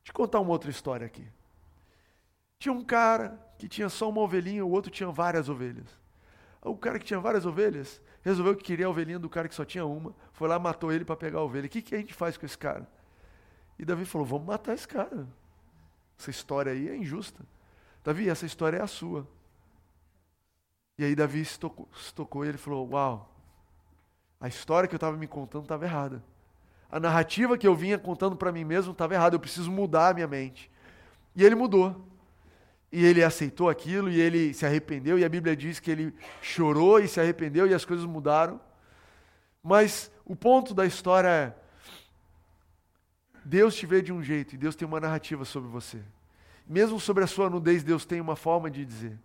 te 0.03 0.11
contar 0.11 0.39
uma 0.39 0.51
outra 0.51 0.69
história 0.69 1.05
aqui. 1.05 1.25
Tinha 2.57 2.73
um 2.73 2.83
cara 2.83 3.39
que 3.57 3.69
tinha 3.69 3.87
só 3.87 4.09
uma 4.09 4.21
ovelhinha, 4.21 4.65
o 4.65 4.71
outro 4.71 4.91
tinha 4.91 5.09
várias 5.09 5.47
ovelhas. 5.47 5.87
O 6.61 6.75
cara 6.75 6.99
que 6.99 7.05
tinha 7.05 7.19
várias 7.19 7.45
ovelhas 7.45 8.01
resolveu 8.29 8.55
que 8.55 8.63
queria 8.63 8.85
a 8.85 8.89
ovelhinha 8.89 9.19
do 9.19 9.29
cara 9.29 9.47
que 9.47 9.55
só 9.55 9.65
tinha 9.65 9.85
uma, 9.85 10.13
foi 10.33 10.47
lá 10.47 10.57
matou 10.57 10.91
ele 10.91 11.05
para 11.05 11.15
pegar 11.15 11.39
a 11.39 11.43
ovelha. 11.43 11.65
O 11.65 11.69
que, 11.69 11.81
que 11.81 11.95
a 11.95 11.97
gente 11.97 12.13
faz 12.13 12.37
com 12.37 12.45
esse 12.45 12.57
cara? 12.57 12.87
E 13.77 13.85
Davi 13.85 14.05
falou: 14.05 14.25
Vamos 14.25 14.47
matar 14.47 14.73
esse 14.73 14.87
cara. 14.87 15.27
Essa 16.17 16.29
história 16.29 16.71
aí 16.71 16.89
é 16.89 16.95
injusta. 16.95 17.43
Davi, 18.03 18.29
essa 18.29 18.45
história 18.45 18.77
é 18.77 18.81
a 18.81 18.87
sua. 18.87 19.27
E 20.97 21.05
aí 21.05 21.15
Davi 21.15 21.43
se 21.45 21.59
tocou, 21.59 21.87
se 21.95 22.13
tocou 22.13 22.45
e 22.45 22.49
ele 22.49 22.57
falou: 22.57 22.89
Uau, 22.89 23.33
a 24.39 24.47
história 24.47 24.87
que 24.87 24.95
eu 24.95 24.97
estava 24.97 25.15
me 25.15 25.27
contando 25.27 25.63
estava 25.63 25.85
errada. 25.85 26.23
A 26.91 26.99
narrativa 26.99 27.57
que 27.57 27.67
eu 27.67 27.75
vinha 27.75 27.97
contando 27.99 28.35
para 28.35 28.51
mim 28.51 28.63
mesmo 28.63 28.91
estava 28.91 29.13
errada. 29.13 29.35
Eu 29.35 29.39
preciso 29.39 29.71
mudar 29.71 30.09
a 30.09 30.13
minha 30.13 30.27
mente. 30.27 30.69
E 31.35 31.43
ele 31.43 31.55
mudou. 31.55 32.05
E 32.91 33.05
ele 33.05 33.23
aceitou 33.23 33.69
aquilo 33.69 34.09
e 34.09 34.19
ele 34.19 34.53
se 34.53 34.65
arrependeu. 34.65 35.19
E 35.19 35.25
a 35.25 35.29
Bíblia 35.29 35.55
diz 35.55 35.79
que 35.79 35.91
ele 35.91 36.13
chorou 36.41 36.99
e 36.99 37.07
se 37.07 37.19
arrependeu 37.19 37.67
e 37.67 37.73
as 37.73 37.85
coisas 37.85 38.05
mudaram. 38.05 38.59
Mas 39.63 40.11
o 40.25 40.35
ponto 40.35 40.73
da 40.73 40.85
história 40.85 41.27
é: 41.27 41.53
Deus 43.45 43.75
te 43.75 43.85
vê 43.85 44.01
de 44.01 44.11
um 44.11 44.23
jeito 44.23 44.55
e 44.55 44.57
Deus 44.57 44.75
tem 44.75 44.87
uma 44.87 44.99
narrativa 44.99 45.45
sobre 45.45 45.69
você. 45.69 45.99
Mesmo 46.67 46.99
sobre 46.99 47.23
a 47.23 47.27
sua 47.27 47.49
nudez, 47.49 47.83
Deus 47.83 48.05
tem 48.05 48.21
uma 48.21 48.35
forma 48.35 48.69
de 48.69 48.85
dizer. 48.85 49.17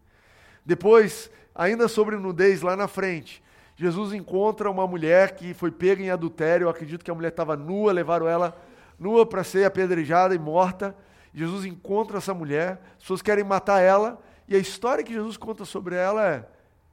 Depois, 0.64 1.30
ainda 1.54 1.88
sobre 1.88 2.16
nudez, 2.16 2.62
lá 2.62 2.74
na 2.74 2.88
frente, 2.88 3.42
Jesus 3.76 4.12
encontra 4.12 4.70
uma 4.70 4.86
mulher 4.86 5.34
que 5.34 5.52
foi 5.52 5.70
pega 5.70 6.02
em 6.02 6.10
adultério. 6.10 6.64
Eu 6.64 6.68
acredito 6.70 7.04
que 7.04 7.10
a 7.10 7.14
mulher 7.14 7.28
estava 7.28 7.56
nua, 7.56 7.92
levaram 7.92 8.28
ela 8.28 8.56
nua 8.98 9.26
para 9.26 9.44
ser 9.44 9.64
apedrejada 9.64 10.34
e 10.34 10.38
morta. 10.38 10.96
Jesus 11.34 11.64
encontra 11.64 12.18
essa 12.18 12.32
mulher, 12.32 12.80
as 12.92 13.02
pessoas 13.02 13.20
querem 13.20 13.42
matar 13.42 13.80
ela, 13.80 14.22
e 14.46 14.54
a 14.54 14.58
história 14.58 15.02
que 15.02 15.12
Jesus 15.12 15.36
conta 15.36 15.64
sobre 15.64 15.96
ela 15.96 16.24
é: 16.24 16.48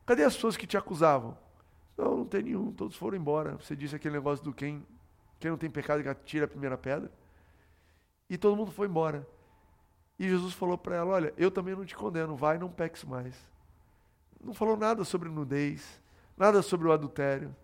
cadê 0.06 0.24
as 0.24 0.34
pessoas 0.36 0.58
que 0.58 0.66
te 0.66 0.76
acusavam? 0.76 1.38
Não, 1.96 2.18
não 2.18 2.26
tem 2.26 2.42
nenhum, 2.42 2.72
todos 2.72 2.96
foram 2.96 3.16
embora. 3.16 3.56
Você 3.58 3.76
disse 3.76 3.96
aquele 3.96 4.16
negócio 4.16 4.44
do 4.44 4.52
quem, 4.52 4.86
quem 5.40 5.52
não 5.52 5.58
tem 5.58 5.70
pecado 5.70 6.04
que 6.04 6.14
tira 6.26 6.46
a 6.46 6.48
primeira 6.48 6.78
pedra. 6.78 7.12
E 8.28 8.38
todo 8.38 8.56
mundo 8.56 8.72
foi 8.72 8.88
embora. 8.88 9.28
E 10.18 10.28
Jesus 10.28 10.54
falou 10.54 10.78
para 10.78 10.96
ela: 10.96 11.12
Olha, 11.12 11.34
eu 11.38 11.52
também 11.52 11.76
não 11.76 11.86
te 11.86 11.96
condeno, 11.96 12.36
vai, 12.36 12.58
não 12.58 12.70
peques 12.70 13.04
mais. 13.04 13.36
Não 14.44 14.54
falou 14.54 14.76
nada 14.76 15.04
sobre 15.04 15.30
nudez, 15.30 16.02
nada 16.36 16.64
sobre 16.64 16.88
o 16.88 16.92
adultério. 16.92 17.56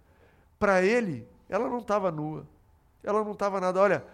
Para 0.59 0.83
ele, 0.83 1.27
ela 1.49 1.67
não 1.69 1.79
estava 1.79 2.11
nua, 2.11 2.45
ela 3.03 3.23
não 3.23 3.31
estava 3.31 3.59
nada. 3.59 3.79
Olha, 3.79 4.05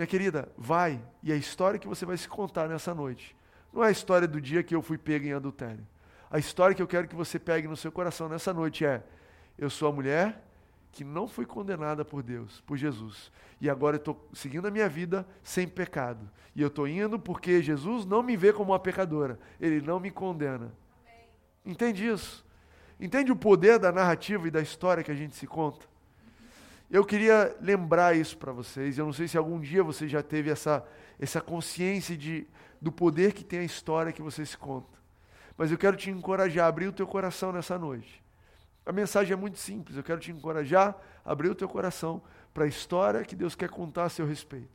minha 0.00 0.06
querida, 0.06 0.50
vai, 0.56 0.98
e 1.22 1.30
a 1.30 1.36
história 1.36 1.78
que 1.78 1.86
você 1.86 2.06
vai 2.06 2.16
se 2.16 2.26
contar 2.26 2.66
nessa 2.66 2.94
noite 2.94 3.36
não 3.70 3.84
é 3.84 3.88
a 3.88 3.90
história 3.90 4.26
do 4.26 4.40
dia 4.40 4.62
que 4.62 4.74
eu 4.74 4.80
fui 4.80 4.96
pega 4.96 5.26
em 5.26 5.34
adultério. 5.34 5.86
A 6.30 6.38
história 6.38 6.74
que 6.74 6.80
eu 6.80 6.86
quero 6.86 7.06
que 7.06 7.14
você 7.14 7.38
pegue 7.38 7.68
no 7.68 7.76
seu 7.76 7.92
coração 7.92 8.26
nessa 8.26 8.54
noite 8.54 8.84
é: 8.84 9.02
eu 9.58 9.68
sou 9.68 9.88
a 9.88 9.92
mulher 9.92 10.42
que 10.90 11.04
não 11.04 11.28
fui 11.28 11.44
condenada 11.44 12.02
por 12.02 12.22
Deus, 12.22 12.62
por 12.62 12.78
Jesus. 12.78 13.30
E 13.60 13.68
agora 13.68 13.96
eu 13.96 13.98
estou 13.98 14.28
seguindo 14.32 14.66
a 14.66 14.70
minha 14.70 14.88
vida 14.88 15.26
sem 15.42 15.68
pecado. 15.68 16.28
E 16.56 16.62
eu 16.62 16.68
estou 16.68 16.88
indo 16.88 17.18
porque 17.18 17.60
Jesus 17.60 18.06
não 18.06 18.22
me 18.22 18.38
vê 18.38 18.54
como 18.54 18.72
uma 18.72 18.78
pecadora. 18.78 19.38
Ele 19.60 19.82
não 19.82 20.00
me 20.00 20.10
condena. 20.10 20.72
Amém. 21.04 21.26
Entende 21.64 22.08
isso? 22.08 22.44
Entende 22.98 23.30
o 23.30 23.36
poder 23.36 23.78
da 23.78 23.92
narrativa 23.92 24.48
e 24.48 24.50
da 24.50 24.62
história 24.62 25.04
que 25.04 25.10
a 25.10 25.14
gente 25.14 25.36
se 25.36 25.46
conta? 25.46 25.86
Eu 26.90 27.04
queria 27.04 27.56
lembrar 27.60 28.16
isso 28.16 28.36
para 28.36 28.52
vocês. 28.52 28.98
Eu 28.98 29.06
não 29.06 29.12
sei 29.12 29.28
se 29.28 29.38
algum 29.38 29.60
dia 29.60 29.82
você 29.82 30.08
já 30.08 30.22
teve 30.22 30.50
essa, 30.50 30.84
essa 31.18 31.40
consciência 31.40 32.16
de, 32.16 32.46
do 32.80 32.90
poder 32.90 33.32
que 33.32 33.44
tem 33.44 33.60
a 33.60 33.64
história 33.64 34.12
que 34.12 34.22
você 34.22 34.44
se 34.44 34.56
conta. 34.56 34.98
Mas 35.56 35.70
eu 35.70 35.78
quero 35.78 35.96
te 35.96 36.10
encorajar 36.10 36.64
a 36.64 36.68
abrir 36.68 36.88
o 36.88 36.92
teu 36.92 37.06
coração 37.06 37.52
nessa 37.52 37.78
noite 37.78 38.20
a 38.84 38.92
mensagem 38.92 39.32
é 39.32 39.36
muito 39.36 39.58
simples. 39.58 39.96
Eu 39.96 40.02
quero 40.02 40.20
te 40.20 40.30
encorajar 40.30 40.96
a 41.24 41.32
abrir 41.32 41.48
o 41.48 41.54
teu 41.54 41.68
coração 41.68 42.20
para 42.52 42.64
a 42.64 42.66
história 42.66 43.24
que 43.24 43.36
Deus 43.36 43.54
quer 43.54 43.68
contar 43.68 44.04
a 44.04 44.08
seu 44.08 44.26
respeito. 44.26 44.68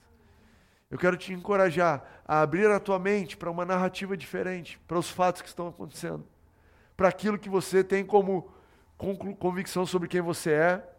Eu 0.90 0.98
quero 0.98 1.18
te 1.18 1.34
encorajar 1.34 2.22
a 2.26 2.42
abrir 2.42 2.70
a 2.70 2.80
tua 2.80 3.00
mente 3.00 3.36
para 3.36 3.52
uma 3.52 3.66
narrativa 3.66 4.16
diferente, 4.16 4.80
para 4.88 4.98
os 4.98 5.10
fatos 5.10 5.42
que 5.42 5.48
estão 5.48 5.68
acontecendo, 5.68 6.26
para 6.96 7.10
aquilo 7.10 7.38
que 7.38 7.50
você 7.50 7.84
tem 7.84 8.06
como 8.06 8.54
convicção 9.40 9.86
sobre 9.86 10.08
quem 10.08 10.22
você 10.22 10.52
é, 10.52 10.95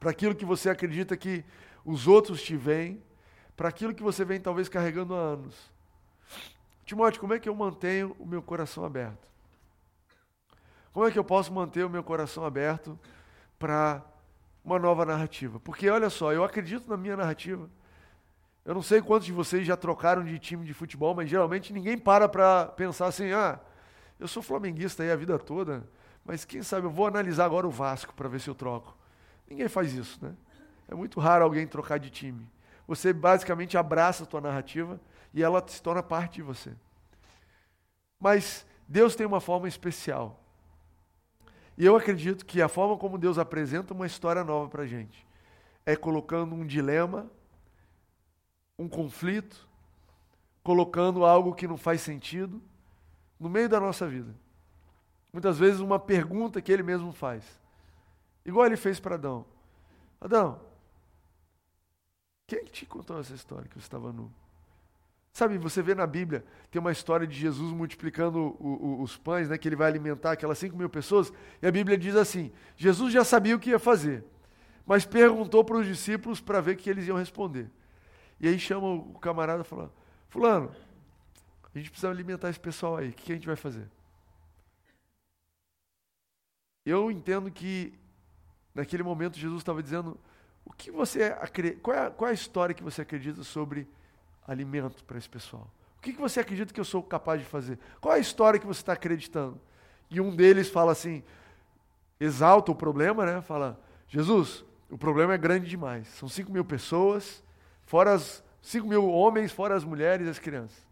para 0.00 0.10
aquilo 0.10 0.34
que 0.34 0.46
você 0.46 0.70
acredita 0.70 1.14
que 1.16 1.44
os 1.84 2.08
outros 2.08 2.42
te 2.42 2.56
veem, 2.56 3.02
para 3.54 3.68
aquilo 3.68 3.94
que 3.94 4.02
você 4.02 4.24
vem 4.24 4.40
talvez 4.40 4.68
carregando 4.68 5.14
há 5.14 5.18
anos. 5.18 5.70
Timóteo, 6.86 7.20
como 7.20 7.34
é 7.34 7.38
que 7.38 7.48
eu 7.48 7.54
mantenho 7.54 8.16
o 8.18 8.26
meu 8.26 8.42
coração 8.42 8.84
aberto? 8.84 9.28
Como 10.92 11.06
é 11.06 11.10
que 11.10 11.18
eu 11.18 11.24
posso 11.24 11.52
manter 11.52 11.84
o 11.84 11.90
meu 11.90 12.02
coração 12.02 12.44
aberto 12.44 12.98
para 13.58 14.02
uma 14.64 14.78
nova 14.78 15.04
narrativa? 15.04 15.60
Porque 15.60 15.88
olha 15.88 16.10
só, 16.10 16.32
eu 16.32 16.42
acredito 16.42 16.88
na 16.88 16.96
minha 16.96 17.16
narrativa. 17.16 17.70
Eu 18.64 18.74
não 18.74 18.82
sei 18.82 19.00
quantos 19.00 19.26
de 19.26 19.32
vocês 19.32 19.66
já 19.66 19.76
trocaram 19.76 20.24
de 20.24 20.38
time 20.38 20.64
de 20.64 20.74
futebol, 20.74 21.14
mas 21.14 21.28
geralmente 21.28 21.72
ninguém 21.72 21.96
para 21.96 22.28
para 22.28 22.66
pensar 22.66 23.06
assim: 23.06 23.30
ah, 23.32 23.60
eu 24.18 24.26
sou 24.26 24.42
flamenguista 24.42 25.02
aí 25.02 25.10
a 25.10 25.16
vida 25.16 25.38
toda, 25.38 25.86
mas 26.24 26.44
quem 26.44 26.62
sabe 26.62 26.86
eu 26.86 26.90
vou 26.90 27.06
analisar 27.06 27.44
agora 27.44 27.66
o 27.66 27.70
Vasco 27.70 28.14
para 28.14 28.28
ver 28.28 28.40
se 28.40 28.48
eu 28.48 28.54
troco. 28.54 28.99
Ninguém 29.50 29.68
faz 29.68 29.92
isso, 29.92 30.18
né? 30.24 30.34
É 30.88 30.94
muito 30.94 31.20
raro 31.20 31.44
alguém 31.44 31.66
trocar 31.66 31.98
de 31.98 32.08
time. 32.08 32.48
Você 32.86 33.12
basicamente 33.12 33.76
abraça 33.76 34.24
a 34.24 34.26
tua 34.26 34.40
narrativa 34.40 35.00
e 35.34 35.42
ela 35.42 35.62
se 35.66 35.82
torna 35.82 36.02
parte 36.02 36.36
de 36.36 36.42
você. 36.42 36.72
Mas 38.18 38.64
Deus 38.88 39.14
tem 39.14 39.26
uma 39.26 39.40
forma 39.40 39.68
especial 39.68 40.40
e 41.80 41.86
eu 41.86 41.96
acredito 41.96 42.44
que 42.44 42.60
a 42.60 42.68
forma 42.68 42.96
como 42.98 43.16
Deus 43.16 43.38
apresenta 43.38 43.94
uma 43.94 44.06
história 44.06 44.44
nova 44.44 44.68
para 44.68 44.82
a 44.82 44.86
gente 44.86 45.26
é 45.86 45.96
colocando 45.96 46.54
um 46.54 46.66
dilema, 46.66 47.30
um 48.78 48.86
conflito, 48.86 49.66
colocando 50.62 51.24
algo 51.24 51.54
que 51.54 51.66
não 51.66 51.76
faz 51.76 52.02
sentido 52.02 52.60
no 53.38 53.48
meio 53.48 53.68
da 53.68 53.80
nossa 53.80 54.06
vida. 54.06 54.34
Muitas 55.32 55.58
vezes 55.58 55.80
uma 55.80 55.98
pergunta 55.98 56.60
que 56.60 56.70
ele 56.70 56.82
mesmo 56.82 57.12
faz. 57.12 57.59
Igual 58.44 58.66
ele 58.66 58.76
fez 58.76 58.98
para 58.98 59.14
Adão. 59.14 59.44
Adão, 60.20 60.60
quem 62.46 62.64
te 62.64 62.84
contou 62.84 63.18
essa 63.20 63.34
história 63.34 63.68
que 63.68 63.74
você 63.74 63.86
estava 63.86 64.12
nu? 64.12 64.32
Sabe, 65.32 65.56
você 65.58 65.80
vê 65.80 65.94
na 65.94 66.06
Bíblia, 66.06 66.44
tem 66.70 66.80
uma 66.80 66.90
história 66.90 67.26
de 67.26 67.38
Jesus 67.38 67.72
multiplicando 67.72 68.56
o, 68.58 68.98
o, 68.98 69.02
os 69.02 69.16
pães, 69.16 69.48
né, 69.48 69.56
que 69.56 69.68
ele 69.68 69.76
vai 69.76 69.86
alimentar 69.86 70.32
aquelas 70.32 70.58
5 70.58 70.76
mil 70.76 70.90
pessoas, 70.90 71.32
e 71.62 71.66
a 71.66 71.70
Bíblia 71.70 71.96
diz 71.96 72.16
assim: 72.16 72.52
Jesus 72.76 73.12
já 73.12 73.24
sabia 73.24 73.54
o 73.54 73.60
que 73.60 73.70
ia 73.70 73.78
fazer, 73.78 74.24
mas 74.84 75.04
perguntou 75.04 75.64
para 75.64 75.76
os 75.76 75.86
discípulos 75.86 76.40
para 76.40 76.60
ver 76.60 76.74
o 76.74 76.76
que 76.76 76.90
eles 76.90 77.06
iam 77.06 77.16
responder. 77.16 77.70
E 78.40 78.48
aí 78.48 78.58
chama 78.58 78.88
o 78.88 79.18
camarada 79.20 79.62
e 79.62 79.64
fala: 79.64 79.92
Fulano, 80.28 80.74
a 81.72 81.78
gente 81.78 81.90
precisa 81.90 82.10
alimentar 82.10 82.50
esse 82.50 82.60
pessoal 82.60 82.96
aí, 82.96 83.10
o 83.10 83.12
que 83.12 83.30
a 83.30 83.34
gente 83.36 83.46
vai 83.46 83.56
fazer? 83.56 83.88
Eu 86.84 87.10
entendo 87.10 87.50
que 87.50 87.94
naquele 88.80 89.02
momento 89.02 89.38
Jesus 89.38 89.60
estava 89.60 89.82
dizendo: 89.82 90.18
o 90.64 90.72
que 90.72 90.90
você 90.90 91.30
qual 91.82 91.96
é, 91.96 92.10
qual 92.10 92.28
é 92.28 92.30
a 92.30 92.34
história 92.34 92.74
que 92.74 92.82
você 92.82 93.02
acredita 93.02 93.42
sobre 93.42 93.86
alimento 94.46 95.04
para 95.04 95.18
esse 95.18 95.28
pessoal? 95.28 95.70
O 95.98 96.02
que, 96.02 96.14
que 96.14 96.20
você 96.20 96.40
acredita 96.40 96.72
que 96.72 96.80
eu 96.80 96.84
sou 96.84 97.02
capaz 97.02 97.40
de 97.40 97.46
fazer? 97.46 97.78
Qual 98.00 98.14
é 98.14 98.16
a 98.16 98.20
história 98.20 98.58
que 98.58 98.66
você 98.66 98.80
está 98.80 98.94
acreditando? 98.94 99.60
E 100.10 100.18
um 100.18 100.34
deles 100.34 100.70
fala 100.70 100.92
assim, 100.92 101.22
exalta 102.18 102.72
o 102.72 102.74
problema, 102.74 103.26
né? 103.26 103.42
Fala, 103.42 103.78
Jesus, 104.08 104.64
o 104.88 104.96
problema 104.96 105.34
é 105.34 105.38
grande 105.38 105.68
demais. 105.68 106.08
São 106.08 106.26
5 106.26 106.50
mil 106.50 106.64
pessoas, 106.64 107.44
fora 107.84 108.14
as 108.14 108.42
5 108.62 108.88
mil 108.88 109.10
homens, 109.10 109.52
fora 109.52 109.76
as 109.76 109.84
mulheres 109.84 110.26
e 110.26 110.30
as 110.30 110.38
crianças. 110.38 110.86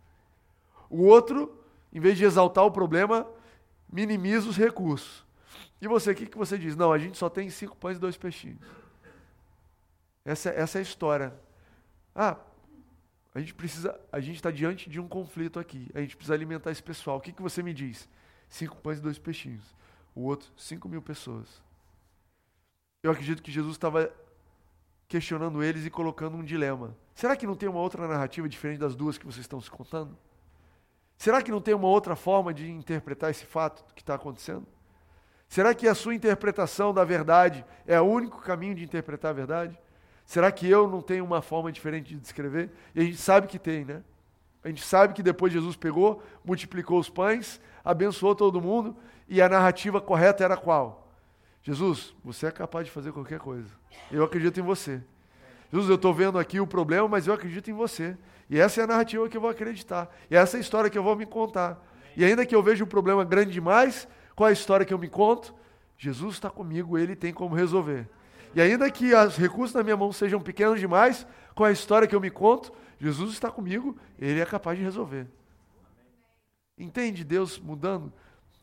O 0.91 1.05
outro, 1.05 1.59
em 1.91 2.01
vez 2.01 2.19
de 2.19 2.25
exaltar 2.25 2.65
o 2.65 2.71
problema, 2.71 3.27
minimiza 3.91 4.47
os 4.47 4.59
recursos. 4.59 5.27
E 5.81 5.87
você, 5.87 6.11
o 6.11 6.15
que, 6.15 6.27
que 6.27 6.37
você 6.37 6.59
diz? 6.59 6.75
Não, 6.75 6.93
a 6.93 6.99
gente 6.99 7.17
só 7.17 7.29
tem 7.29 7.49
cinco 7.51 7.77
pães 7.77 7.97
e 7.97 8.01
dois 8.01 8.17
peixinhos. 8.17 8.59
Essa, 10.25 10.51
essa 10.51 10.79
é 10.79 10.81
a 10.81 10.83
história. 10.83 11.35
Ah, 12.15 12.37
a 13.35 13.41
gente 13.41 13.55
precisa, 13.55 13.99
a 14.11 14.21
gente 14.21 14.37
está 14.37 14.51
diante 14.51 14.91
de 14.91 14.99
um 14.99 15.07
conflito 15.07 15.61
aqui. 15.61 15.89
A 15.95 16.01
gente 16.01 16.17
precisa 16.17 16.35
alimentar 16.35 16.71
esse 16.71 16.83
pessoal. 16.83 17.19
O 17.19 17.21
que, 17.21 17.33
que 17.33 17.41
você 17.41 17.63
me 17.63 17.73
diz? 17.73 18.09
Cinco 18.49 18.77
pães 18.77 18.99
e 18.99 19.03
dois 19.03 19.19
peixinhos. 19.19 19.65
O 20.15 20.23
outro, 20.23 20.51
cinco 20.57 20.89
mil 20.89 21.01
pessoas. 21.01 21.63
Eu 23.03 23.13
acredito 23.13 23.43
que 23.43 23.53
Jesus 23.53 23.77
estava 23.77 24.13
questionando 25.07 25.63
eles 25.63 25.87
e 25.87 25.91
colocando 25.91 26.37
um 26.37 26.45
dilema. 26.45 26.97
Será 27.15 27.37
que 27.37 27.47
não 27.47 27.55
tem 27.55 27.69
uma 27.69 27.81
outra 27.81 28.07
narrativa 28.07 28.49
diferente 28.49 28.81
das 28.81 28.97
duas 28.97 29.17
que 29.17 29.25
vocês 29.25 29.45
estão 29.45 29.61
se 29.61 29.71
contando? 29.71 30.19
Será 31.17 31.43
que 31.43 31.51
não 31.51 31.61
tem 31.61 31.75
uma 31.75 31.89
outra 31.89 32.15
forma 32.15 32.53
de 32.53 32.71
interpretar 32.71 33.31
esse 33.31 33.47
fato 33.47 33.85
que 33.95 34.03
está 34.03 34.15
acontecendo? 34.15 34.67
Será 35.49 35.75
que 35.75 35.89
a 35.89 35.95
sua 35.95 36.15
interpretação 36.15 36.93
da 36.93 37.05
verdade 37.05 37.65
é 37.87 37.99
o 38.01 38.05
único 38.05 38.41
caminho 38.41 38.75
de 38.75 38.85
interpretar 38.85 39.31
a 39.31 39.35
verdade? 39.35 39.79
Será 40.25 40.53
que 40.53 40.69
eu 40.69 40.87
não 40.87 41.01
tenho 41.01 41.25
uma 41.25 41.41
forma 41.41 41.73
diferente 41.73 42.15
de 42.15 42.21
descrever? 42.21 42.71
E 42.95 43.01
a 43.01 43.05
gente 43.05 43.17
sabe 43.17 43.47
que 43.47 43.59
tem, 43.59 43.85
né? 43.85 44.03
A 44.63 44.69
gente 44.69 44.85
sabe 44.85 45.15
que 45.15 45.23
depois 45.23 45.51
Jesus 45.53 45.75
pegou, 45.75 46.23
multiplicou 46.45 46.99
os 46.99 47.09
pães, 47.09 47.59
abençoou 47.83 48.35
todo 48.35 48.61
mundo, 48.61 48.95
e 49.27 49.41
a 49.41 49.49
narrativa 49.49 50.01
correta 50.01 50.45
era 50.45 50.57
qual? 50.57 51.09
Jesus, 51.63 52.15
você 52.23 52.47
é 52.47 52.51
capaz 52.51 52.87
de 52.87 52.91
fazer 52.91 53.13
qualquer 53.13 53.39
coisa. 53.39 53.69
Eu 54.11 54.25
acredito 54.25 54.61
em 54.61 54.63
você. 54.63 55.03
Jesus, 55.73 55.89
eu 55.89 55.97
estou 55.97 56.13
vendo 56.13 56.39
aqui 56.39 56.61
o 56.61 56.67
problema, 56.67 57.09
mas 57.09 57.27
eu 57.27 57.33
acredito 57.33 57.71
em 57.71 57.75
você. 57.75 58.17
E 58.51 58.59
essa 58.59 58.81
é 58.81 58.85
a 58.85 58.87
narrativa 58.87 59.29
que 59.29 59.37
eu 59.37 59.41
vou 59.41 59.51
acreditar. 59.51 60.15
E 60.31 60.37
essa 60.37 60.57
é 60.57 60.59
a 60.59 60.61
história 60.61 60.91
que 60.91 60.99
eu 60.99 61.03
vou 61.03 61.17
me 61.17 61.27
contar. 61.27 61.83
E 62.17 62.25
ainda 62.25 62.45
que 62.45 62.55
eu 62.55 62.63
veja 62.63 62.85
o 62.85 62.87
problema 62.87 63.25
grande 63.25 63.53
demais, 63.53 64.09
qual 64.39 64.47
é 64.47 64.51
a 64.51 64.53
história 64.53 64.87
que 64.87 64.95
eu 64.95 64.99
me 64.99 65.09
conto? 65.09 65.53
Jesus 65.97 66.35
está 66.35 66.49
comigo, 66.49 66.97
ele 66.97 67.17
tem 67.17 67.35
como 67.35 67.57
resolver. 67.57 68.09
E 68.55 68.61
ainda 68.61 68.89
que 68.89 69.13
os 69.13 69.37
recursos 69.37 69.75
na 69.75 69.83
minha 69.83 69.97
mão 69.97 70.13
sejam 70.13 70.41
pequenos 70.41 70.79
demais, 70.79 71.27
qual 71.57 71.67
é 71.67 71.71
a 71.71 71.73
história 71.73 72.07
que 72.07 72.15
eu 72.15 72.21
me 72.21 72.31
conto? 72.31 72.73
Jesus 73.01 73.33
está 73.33 73.51
comigo, 73.51 73.99
ele 74.17 74.39
é 74.39 74.47
capaz 74.47 74.79
de 74.79 74.85
resolver. 74.85 75.27
Entende 76.79 77.25
Deus 77.25 77.59
mudando? 77.59 78.13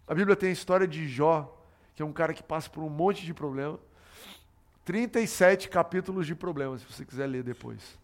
A 0.07 0.15
Bíblia 0.15 0.33
tem 0.37 0.47
a 0.47 0.53
história 0.53 0.87
de 0.87 1.09
Jó, 1.09 1.61
que 1.93 2.01
é 2.01 2.05
um 2.05 2.13
cara 2.13 2.33
que 2.33 2.41
passa 2.41 2.69
por 2.69 2.81
um 2.81 2.89
monte 2.89 3.25
de 3.25 3.33
problema. 3.33 3.77
37 4.85 5.67
capítulos 5.67 6.25
de 6.25 6.35
problemas, 6.35 6.79
se 6.79 6.93
você 6.93 7.03
quiser 7.03 7.27
ler 7.27 7.43
depois. 7.43 7.99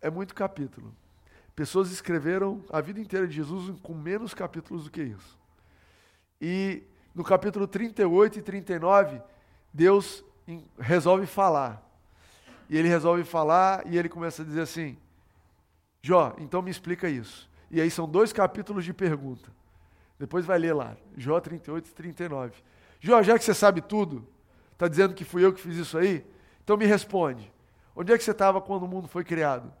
É 0.00 0.08
muito 0.08 0.36
capítulo. 0.36 0.94
Pessoas 1.56 1.90
escreveram 1.90 2.62
a 2.70 2.80
vida 2.80 3.00
inteira 3.00 3.26
de 3.26 3.34
Jesus 3.34 3.76
com 3.82 3.92
menos 3.92 4.32
capítulos 4.32 4.84
do 4.84 4.90
que 4.92 5.02
isso. 5.02 5.41
E 6.44 6.82
no 7.14 7.22
capítulo 7.22 7.68
38 7.68 8.40
e 8.40 8.42
39, 8.42 9.22
Deus 9.72 10.24
resolve 10.76 11.24
falar. 11.24 11.80
E 12.68 12.76
ele 12.76 12.88
resolve 12.88 13.22
falar 13.22 13.86
e 13.86 13.96
ele 13.96 14.08
começa 14.08 14.42
a 14.42 14.44
dizer 14.44 14.62
assim: 14.62 14.98
Jó, 16.02 16.34
então 16.38 16.60
me 16.60 16.70
explica 16.70 17.08
isso. 17.08 17.48
E 17.70 17.80
aí 17.80 17.88
são 17.88 18.08
dois 18.08 18.32
capítulos 18.32 18.84
de 18.84 18.92
pergunta. 18.92 19.52
Depois 20.18 20.44
vai 20.44 20.58
ler 20.58 20.74
lá, 20.74 20.96
Jó 21.16 21.38
38 21.38 21.86
e 21.86 21.92
39. 21.92 22.52
Jó, 22.98 23.22
já 23.22 23.38
que 23.38 23.44
você 23.44 23.54
sabe 23.54 23.80
tudo, 23.80 24.26
está 24.72 24.88
dizendo 24.88 25.14
que 25.14 25.24
fui 25.24 25.44
eu 25.44 25.52
que 25.52 25.60
fiz 25.60 25.76
isso 25.76 25.96
aí, 25.96 26.26
então 26.64 26.76
me 26.76 26.86
responde. 26.86 27.52
Onde 27.94 28.12
é 28.12 28.18
que 28.18 28.24
você 28.24 28.32
estava 28.32 28.60
quando 28.60 28.82
o 28.82 28.88
mundo 28.88 29.06
foi 29.06 29.22
criado? 29.22 29.72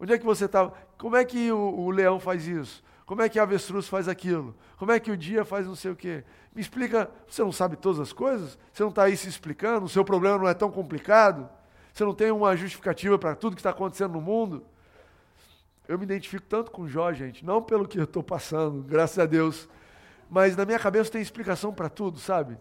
Onde 0.00 0.14
é 0.14 0.18
que 0.18 0.24
você 0.24 0.46
estava? 0.46 0.74
Como 0.98 1.14
é 1.14 1.24
que 1.24 1.52
o, 1.52 1.58
o, 1.58 1.90
leão 1.90 2.18
faz 2.18 2.46
isso? 2.46 2.82
Como 3.10 3.22
é 3.22 3.28
que 3.28 3.40
a 3.40 3.42
avestruz 3.42 3.88
faz 3.88 4.06
aquilo? 4.06 4.54
Como 4.76 4.92
é 4.92 5.00
que 5.00 5.10
o 5.10 5.16
dia 5.16 5.44
faz 5.44 5.66
não 5.66 5.74
sei 5.74 5.90
o 5.90 5.96
quê? 5.96 6.22
Me 6.54 6.62
explica, 6.62 7.10
você 7.26 7.42
não 7.42 7.50
sabe 7.50 7.74
todas 7.74 7.98
as 7.98 8.12
coisas? 8.12 8.56
Você 8.72 8.84
não 8.84 8.90
está 8.90 9.02
aí 9.02 9.16
se 9.16 9.28
explicando? 9.28 9.86
O 9.86 9.88
seu 9.88 10.04
problema 10.04 10.38
não 10.38 10.46
é 10.46 10.54
tão 10.54 10.70
complicado? 10.70 11.50
Você 11.92 12.04
não 12.04 12.14
tem 12.14 12.30
uma 12.30 12.54
justificativa 12.54 13.18
para 13.18 13.34
tudo 13.34 13.56
que 13.56 13.58
está 13.58 13.70
acontecendo 13.70 14.12
no 14.12 14.20
mundo? 14.20 14.64
Eu 15.88 15.98
me 15.98 16.04
identifico 16.04 16.46
tanto 16.46 16.70
com 16.70 16.86
Jó, 16.86 17.12
gente, 17.12 17.44
não 17.44 17.60
pelo 17.60 17.88
que 17.88 17.98
eu 17.98 18.04
estou 18.04 18.22
passando, 18.22 18.80
graças 18.84 19.18
a 19.18 19.26
Deus, 19.26 19.68
mas 20.30 20.56
na 20.56 20.64
minha 20.64 20.78
cabeça 20.78 21.10
tem 21.10 21.20
explicação 21.20 21.74
para 21.74 21.88
tudo, 21.88 22.20
sabe? 22.20 22.56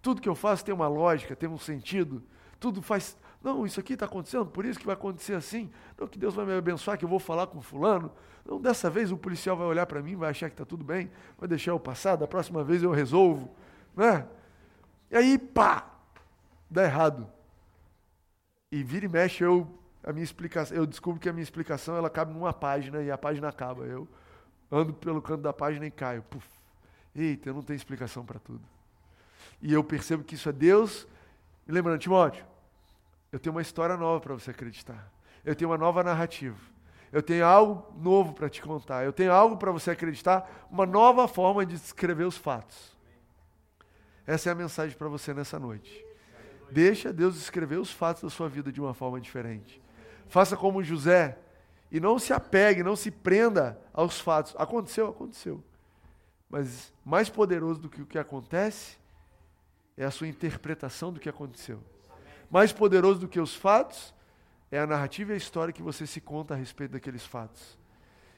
Tudo 0.00 0.20
que 0.20 0.28
eu 0.28 0.36
faço 0.36 0.64
tem 0.64 0.72
uma 0.72 0.86
lógica, 0.86 1.34
tem 1.34 1.48
um 1.48 1.58
sentido, 1.58 2.22
tudo 2.60 2.80
faz, 2.82 3.16
não, 3.42 3.64
isso 3.64 3.78
aqui 3.78 3.92
está 3.92 4.06
acontecendo, 4.06 4.46
por 4.46 4.64
isso 4.64 4.78
que 4.78 4.86
vai 4.86 4.94
acontecer 4.94 5.34
assim. 5.34 5.70
Não, 5.98 6.08
que 6.08 6.18
Deus 6.18 6.34
vai 6.34 6.44
me 6.44 6.52
abençoar, 6.56 6.98
que 6.98 7.04
eu 7.04 7.08
vou 7.08 7.20
falar 7.20 7.46
com 7.46 7.60
fulano. 7.60 8.10
Não, 8.44 8.60
dessa 8.60 8.90
vez 8.90 9.12
o 9.12 9.16
policial 9.16 9.56
vai 9.56 9.66
olhar 9.66 9.86
para 9.86 10.02
mim, 10.02 10.16
vai 10.16 10.30
achar 10.30 10.48
que 10.48 10.54
está 10.54 10.64
tudo 10.64 10.84
bem, 10.84 11.10
vai 11.38 11.48
deixar 11.48 11.70
eu 11.70 11.78
passar, 11.78 12.16
da 12.16 12.26
próxima 12.26 12.64
vez 12.64 12.82
eu 12.82 12.90
resolvo. 12.90 13.54
Né? 13.94 14.26
E 15.10 15.16
aí, 15.16 15.38
pá, 15.38 15.88
dá 16.68 16.82
errado. 16.84 17.30
E 18.72 18.82
vira 18.82 19.06
e 19.06 19.08
mexe, 19.08 19.44
eu, 19.44 19.66
a 20.02 20.12
minha 20.12 20.24
explicação, 20.24 20.76
eu 20.76 20.84
descubro 20.84 21.20
que 21.20 21.28
a 21.28 21.32
minha 21.32 21.42
explicação 21.42 21.96
ela 21.96 22.10
cabe 22.10 22.32
numa 22.32 22.52
página 22.52 23.02
e 23.02 23.10
a 23.10 23.16
página 23.16 23.48
acaba. 23.48 23.84
Eu 23.84 24.08
ando 24.70 24.92
pelo 24.92 25.22
canto 25.22 25.42
da 25.42 25.52
página 25.52 25.86
e 25.86 25.90
caio. 25.90 26.22
Puf. 26.22 26.46
Eita, 27.14 27.48
eu 27.48 27.54
não 27.54 27.62
tenho 27.62 27.76
explicação 27.76 28.24
para 28.24 28.38
tudo. 28.38 28.62
E 29.62 29.72
eu 29.72 29.82
percebo 29.82 30.24
que 30.24 30.34
isso 30.34 30.48
é 30.48 30.52
Deus. 30.52 31.06
E 31.66 31.72
lembrando, 31.72 31.98
Timóteo, 31.98 32.44
eu 33.32 33.38
tenho 33.38 33.54
uma 33.54 33.62
história 33.62 33.96
nova 33.96 34.20
para 34.20 34.34
você 34.34 34.50
acreditar. 34.50 35.12
Eu 35.44 35.54
tenho 35.54 35.70
uma 35.70 35.78
nova 35.78 36.02
narrativa. 36.02 36.58
Eu 37.12 37.22
tenho 37.22 37.44
algo 37.44 37.92
novo 37.98 38.32
para 38.34 38.48
te 38.48 38.60
contar. 38.60 39.04
Eu 39.04 39.12
tenho 39.12 39.32
algo 39.32 39.56
para 39.56 39.70
você 39.70 39.90
acreditar, 39.90 40.66
uma 40.70 40.84
nova 40.84 41.26
forma 41.26 41.64
de 41.64 41.74
descrever 41.74 42.24
os 42.24 42.36
fatos. 42.36 42.96
Essa 44.26 44.50
é 44.50 44.52
a 44.52 44.54
mensagem 44.54 44.96
para 44.96 45.08
você 45.08 45.32
nessa 45.32 45.58
noite. 45.58 46.04
Deixa 46.70 47.12
Deus 47.12 47.36
escrever 47.36 47.78
os 47.78 47.90
fatos 47.90 48.22
da 48.22 48.30
sua 48.30 48.48
vida 48.48 48.70
de 48.70 48.80
uma 48.80 48.92
forma 48.92 49.18
diferente. 49.20 49.80
Faça 50.28 50.54
como 50.56 50.82
José 50.82 51.38
e 51.90 51.98
não 51.98 52.18
se 52.18 52.34
apegue, 52.34 52.82
não 52.82 52.94
se 52.94 53.10
prenda 53.10 53.80
aos 53.92 54.20
fatos. 54.20 54.54
Aconteceu, 54.58 55.08
aconteceu. 55.08 55.64
Mas 56.48 56.92
mais 57.04 57.30
poderoso 57.30 57.80
do 57.80 57.88
que 57.88 58.02
o 58.02 58.06
que 58.06 58.18
acontece 58.18 58.98
é 59.96 60.04
a 60.04 60.10
sua 60.10 60.28
interpretação 60.28 61.10
do 61.10 61.18
que 61.18 61.28
aconteceu. 61.28 61.82
Mais 62.50 62.72
poderoso 62.72 63.20
do 63.20 63.28
que 63.28 63.40
os 63.40 63.54
fatos 63.54 64.14
é 64.70 64.78
a 64.78 64.86
narrativa 64.86 65.32
e 65.32 65.34
a 65.34 65.36
história 65.36 65.72
que 65.72 65.82
você 65.82 66.06
se 66.06 66.20
conta 66.20 66.54
a 66.54 66.56
respeito 66.56 66.92
daqueles 66.92 67.24
fatos. 67.24 67.78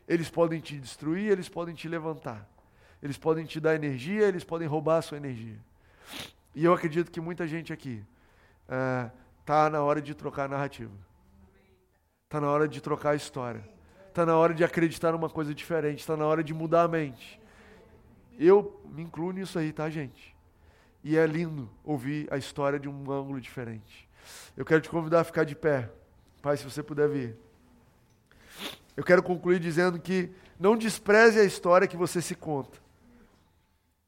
Eles 0.06 0.28
podem 0.28 0.60
te 0.60 0.78
destruir, 0.78 1.30
eles 1.30 1.48
podem 1.48 1.74
te 1.74 1.88
levantar. 1.88 2.48
Eles 3.02 3.16
podem 3.16 3.44
te 3.44 3.60
dar 3.60 3.74
energia, 3.74 4.26
eles 4.26 4.44
podem 4.44 4.66
roubar 4.66 4.98
a 4.98 5.02
sua 5.02 5.16
energia. 5.16 5.58
E 6.54 6.64
eu 6.64 6.72
acredito 6.72 7.10
que 7.10 7.20
muita 7.20 7.46
gente 7.46 7.72
aqui 7.72 8.04
está 8.64 9.66
uh, 9.66 9.70
na 9.70 9.82
hora 9.82 10.02
de 10.02 10.14
trocar 10.14 10.44
a 10.44 10.48
narrativa. 10.48 10.92
Está 12.26 12.40
na 12.40 12.50
hora 12.50 12.68
de 12.68 12.80
trocar 12.80 13.10
a 13.10 13.14
história. 13.14 13.62
Está 14.08 14.26
na 14.26 14.36
hora 14.36 14.52
de 14.52 14.64
acreditar 14.64 15.12
numa 15.12 15.30
coisa 15.30 15.54
diferente. 15.54 16.00
Está 16.00 16.16
na 16.16 16.26
hora 16.26 16.42
de 16.42 16.52
mudar 16.52 16.82
a 16.82 16.88
mente. 16.88 17.40
Eu 18.38 18.80
me 18.86 19.02
incluo 19.02 19.32
nisso 19.32 19.58
aí, 19.58 19.72
tá, 19.72 19.88
gente? 19.88 20.36
E 21.02 21.16
é 21.16 21.26
lindo 21.26 21.68
ouvir 21.84 22.28
a 22.30 22.36
história 22.36 22.78
de 22.78 22.88
um 22.88 23.10
ângulo 23.10 23.40
diferente. 23.40 24.08
Eu 24.56 24.64
quero 24.64 24.80
te 24.80 24.88
convidar 24.88 25.20
a 25.20 25.24
ficar 25.24 25.44
de 25.44 25.54
pé. 25.54 25.90
Pai, 26.42 26.56
se 26.56 26.64
você 26.64 26.82
puder 26.82 27.08
vir. 27.08 27.36
Eu 28.96 29.04
quero 29.04 29.22
concluir 29.22 29.58
dizendo 29.58 29.98
que 29.98 30.30
não 30.58 30.76
despreze 30.76 31.40
a 31.40 31.44
história 31.44 31.88
que 31.88 31.96
você 31.96 32.20
se 32.20 32.34
conta. 32.34 32.78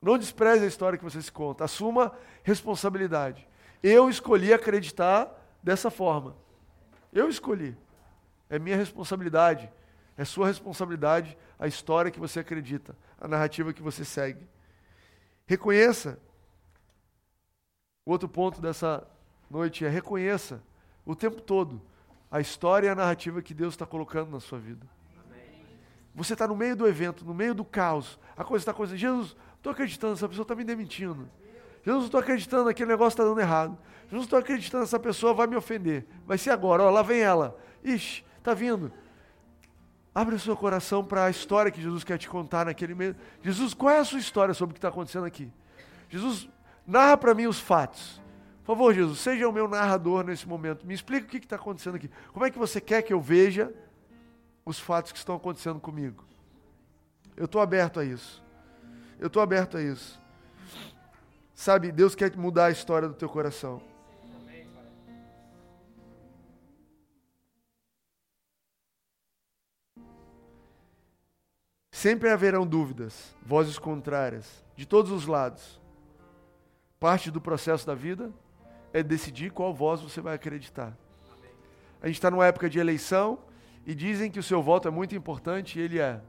Não 0.03 0.19
despreze 0.19 0.65
a 0.65 0.69
história 0.69 0.99
que 0.99 1.05
você 1.05 1.23
se 1.23 1.31
conta. 1.31 1.65
Assuma 1.65 2.13
responsabilidade. 2.43 3.49
Eu 3.83 4.11
escolhi 4.11 4.53
acreditar 4.53 5.31
dessa 5.63 5.91
forma. 5.91 6.37
Eu 7.13 7.29
escolhi. 7.29 7.77
É 8.51 8.59
minha 8.59 8.77
responsabilidade. 8.77 9.71
É 10.17 10.25
sua 10.25 10.49
responsabilidade 10.49 11.39
a 11.59 11.67
história 11.67 12.11
que 12.11 12.21
você 12.21 12.41
acredita, 12.41 12.97
a 13.21 13.27
narrativa 13.27 13.73
que 13.73 13.83
você 13.83 14.05
segue. 14.05 14.47
Reconheça 15.47 16.19
o 18.05 18.11
outro 18.11 18.29
ponto 18.29 18.61
dessa 18.61 19.07
noite 19.51 19.85
é 19.85 19.89
reconheça 19.89 20.63
o 21.05 21.15
tempo 21.15 21.41
todo 21.41 21.81
a 22.33 22.41
história 22.41 22.87
e 22.87 22.91
a 22.91 22.95
narrativa 22.95 23.43
que 23.43 23.53
Deus 23.53 23.75
está 23.75 23.85
colocando 23.85 24.31
na 24.31 24.41
sua 24.41 24.59
vida. 24.59 24.87
Você 26.15 26.33
está 26.33 26.49
no 26.49 26.57
meio 26.57 26.75
do 26.75 26.89
evento, 26.89 27.27
no 27.27 27.35
meio 27.35 27.55
do 27.55 27.63
caos. 27.63 28.19
A 28.35 28.43
coisa 28.43 28.63
está 28.63 28.71
acontecendo. 28.71 28.99
Jesus, 28.99 29.37
estou 29.57 29.71
acreditando, 29.71 30.15
essa 30.15 30.29
pessoa 30.29 30.45
está 30.45 30.55
me 30.55 30.65
demitindo. 30.65 31.29
Jesus, 31.85 32.05
estou 32.05 32.21
acreditando, 32.21 32.71
aquele 32.71 32.89
negócio 32.89 33.15
está 33.15 33.25
dando 33.25 33.39
errado. 33.39 33.77
Jesus, 34.09 34.25
estou 34.25 34.39
acreditando, 34.39 34.85
essa 34.85 34.99
pessoa 34.99 35.35
vai 35.35 35.47
me 35.47 35.57
ofender. 35.57 36.07
Vai 36.27 36.39
ser 36.39 36.51
agora, 36.51 36.83
ó, 36.83 36.91
lá 36.91 37.03
vem 37.03 37.21
ela. 37.21 37.59
Ixi, 37.85 38.25
está 38.39 38.55
vindo. 38.55 38.91
Abre 40.15 40.35
o 40.35 40.39
seu 40.39 40.57
coração 40.57 41.05
para 41.05 41.27
a 41.27 41.31
história 41.31 41.71
que 41.71 41.83
Jesus 41.83 42.03
quer 42.03 42.17
te 42.19 42.29
contar 42.29 42.65
naquele 42.65 42.95
meio. 42.95 43.17
Jesus, 43.43 43.75
qual 43.75 43.91
é 43.91 43.99
a 43.99 44.05
sua 44.05 44.19
história 44.19 44.55
sobre 44.55 44.73
o 44.73 44.75
que 44.75 44.79
está 44.79 44.89
acontecendo 44.89 45.27
aqui? 45.27 45.53
Jesus, 46.09 46.49
Narra 46.87 47.17
para 47.17 47.35
mim 47.35 47.47
os 47.47 47.61
fatos. 47.61 48.21
Por 48.65 48.77
favor, 48.77 48.95
Jesus, 48.95 49.19
seja 49.19 49.49
o 49.49 49.53
meu 49.53 49.67
narrador 49.67 50.25
nesse 50.25 50.47
momento. 50.49 50.87
Me 50.87 50.95
explica 50.95 51.27
o 51.27 51.29
que 51.29 51.39
está 51.39 51.57
acontecendo 51.57 51.97
aqui. 51.97 52.09
Como 52.33 52.45
é 52.45 52.51
que 52.51 52.59
você 52.59 52.81
quer 52.81 53.03
que 53.03 53.13
eu 53.13 53.21
veja 53.21 53.73
os 54.65 54.79
fatos 54.79 55.11
que 55.11 55.19
estão 55.19 55.35
acontecendo 55.35 55.81
comigo? 55.81 56.25
Eu 57.37 57.47
estou 57.47 57.61
aberto 57.61 57.99
a 57.99 58.05
isso. 58.05 58.43
Eu 59.19 59.27
estou 59.27 59.43
aberto 59.43 59.77
a 59.77 59.83
isso. 59.83 60.21
Sabe, 61.55 61.91
Deus 61.91 62.15
quer 62.15 62.37
mudar 62.37 62.67
a 62.67 62.71
história 62.71 63.09
do 63.09 63.15
teu 63.15 63.29
coração. 63.29 63.83
Sempre 71.91 72.31
haverão 72.31 72.67
dúvidas, 72.67 73.33
vozes 73.45 73.79
contrárias, 73.79 74.65
de 74.75 74.87
todos 74.87 75.13
os 75.13 75.27
lados. 75.27 75.82
Parte 77.03 77.33
do 77.33 77.41
processo 77.41 77.85
da 77.85 77.97
vida 77.97 78.33
é 78.93 79.03
decidir 79.03 79.51
qual 79.51 79.75
voz 79.75 80.01
você 80.01 80.21
vai 80.21 80.37
acreditar. 80.37 80.97
A 82.01 82.07
gente 82.07 82.15
está 82.15 82.31
numa 82.31 82.47
época 82.47 82.71
de 82.71 82.79
eleição 82.79 83.41
e 83.85 83.93
dizem 83.93 84.31
que 84.31 84.39
o 84.39 84.43
seu 84.43 84.63
voto 84.63 84.87
é 84.87 84.91
muito 84.93 85.13
importante 85.13 85.81
e 85.81 85.83
ele 85.83 85.99
é. 85.99 86.21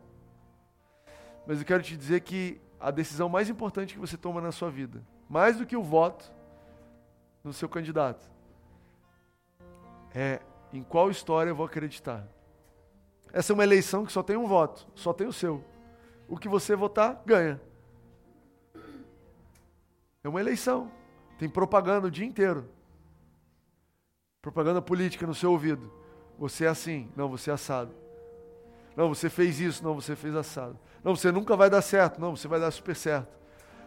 Mas 1.45 1.59
eu 1.59 1.65
quero 1.65 1.83
te 1.83 1.95
dizer 1.95 2.21
que 2.21 2.59
a 2.79 2.89
decisão 2.89 3.29
mais 3.29 3.51
importante 3.51 3.93
que 3.93 3.99
você 3.99 4.17
toma 4.17 4.41
na 4.41 4.51
sua 4.51 4.71
vida. 4.71 5.03
Mais 5.29 5.59
do 5.59 5.65
que 5.67 5.77
o 5.77 5.83
voto 5.83 6.33
no 7.43 7.53
seu 7.53 7.69
candidato. 7.69 8.25
É 10.11 10.39
em 10.73 10.81
qual 10.81 11.11
história 11.11 11.51
eu 11.51 11.55
vou 11.55 11.67
acreditar. 11.67 12.27
Essa 13.31 13.53
é 13.53 13.53
uma 13.53 13.63
eleição 13.63 14.07
que 14.07 14.11
só 14.11 14.23
tem 14.23 14.37
um 14.37 14.47
voto, 14.47 14.87
só 14.95 15.13
tem 15.13 15.27
o 15.27 15.33
seu. 15.33 15.63
O 16.27 16.35
que 16.35 16.49
você 16.49 16.75
votar, 16.75 17.21
ganha. 17.27 17.61
É 20.23 20.29
uma 20.29 20.39
eleição. 20.39 20.91
Tem 21.37 21.49
propaganda 21.49 22.07
o 22.07 22.11
dia 22.11 22.25
inteiro. 22.25 22.69
Propaganda 24.41 24.81
política 24.81 25.27
no 25.27 25.35
seu 25.35 25.51
ouvido. 25.51 25.91
Você 26.39 26.65
é 26.65 26.67
assim, 26.67 27.09
não, 27.15 27.29
você 27.29 27.51
é 27.51 27.53
assado. 27.53 27.93
Não, 28.95 29.09
você 29.09 29.29
fez 29.29 29.59
isso, 29.59 29.83
não, 29.83 29.95
você 29.95 30.15
fez 30.15 30.35
assado. 30.35 30.77
Não, 31.03 31.15
você 31.15 31.31
nunca 31.31 31.55
vai 31.55 31.69
dar 31.69 31.81
certo, 31.81 32.19
não, 32.19 32.35
você 32.35 32.47
vai 32.47 32.59
dar 32.59 32.71
super 32.71 32.95
certo. 32.95 33.37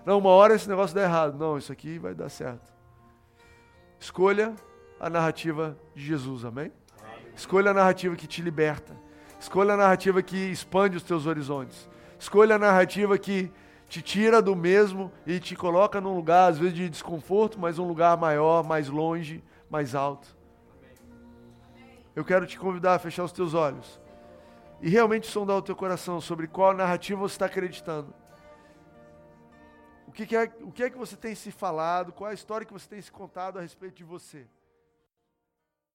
Não, 0.05 0.18
uma 0.18 0.31
hora 0.31 0.55
esse 0.55 0.68
negócio 0.68 0.94
dá 0.94 1.03
errado. 1.03 1.38
Não, 1.38 1.57
isso 1.57 1.72
aqui 1.72 1.99
vai 1.99 2.14
dar 2.14 2.29
certo. 2.29 2.72
Escolha 3.99 4.55
a 5.01 5.09
narrativa 5.09 5.77
de 5.94 6.05
Jesus, 6.05 6.44
amém? 6.44 6.72
Escolha 7.35 7.70
a 7.70 7.75
narrativa 7.75 8.14
que 8.16 8.27
te 8.27 8.40
liberta. 8.42 8.96
Escolha 9.38 9.75
a 9.75 9.77
narrativa 9.77 10.22
que 10.22 10.37
expande 10.37 10.96
os 10.96 11.03
teus 11.03 11.27
horizontes. 11.27 11.88
Escolha 12.18 12.57
a 12.57 12.59
narrativa 12.59 13.18
que 13.18 13.51
te 13.88 14.03
tira 14.03 14.42
do 14.42 14.57
mesmo 14.57 15.12
e 15.27 15.38
te 15.38 15.55
coloca 15.55 16.01
num 16.01 16.14
lugar, 16.14 16.51
às 16.51 16.59
vezes, 16.59 16.75
de 16.75 16.88
desconforto, 16.88 17.59
mas 17.59 17.79
um 17.79 17.87
lugar 17.87 18.16
maior, 18.16 18.64
mais 18.64 18.88
longe, 18.88 19.42
mais 19.70 19.94
alto. 19.94 20.37
Eu 22.14 22.25
quero 22.25 22.46
te 22.46 22.59
convidar 22.59 22.94
a 22.94 22.99
fechar 22.99 23.25
os 23.25 23.33
teus 23.33 23.55
olhos 23.55 24.01
e 24.81 24.88
realmente 24.88 25.27
sondar 25.27 25.57
o 25.57 25.62
teu 25.62 25.77
coração 25.77 26.20
sobre 26.20 26.46
qual 26.46 26.75
narrativa 26.75 27.20
você 27.20 27.35
está 27.35 27.46
acreditando. 27.46 28.12
O 30.07 30.12
que, 30.12 30.35
é, 30.35 30.44
o 30.62 30.72
que 30.72 30.83
é 30.83 30.90
que 30.90 30.96
você 30.96 31.14
tem 31.14 31.35
se 31.35 31.51
falado, 31.51 32.12
qual 32.12 32.29
é 32.29 32.31
a 32.31 32.35
história 32.35 32.66
que 32.66 32.72
você 32.72 32.88
tem 32.88 33.01
se 33.01 33.12
contado 33.12 33.59
a 33.59 33.62
respeito 33.62 33.96
de 33.96 34.05
você. 34.05 34.46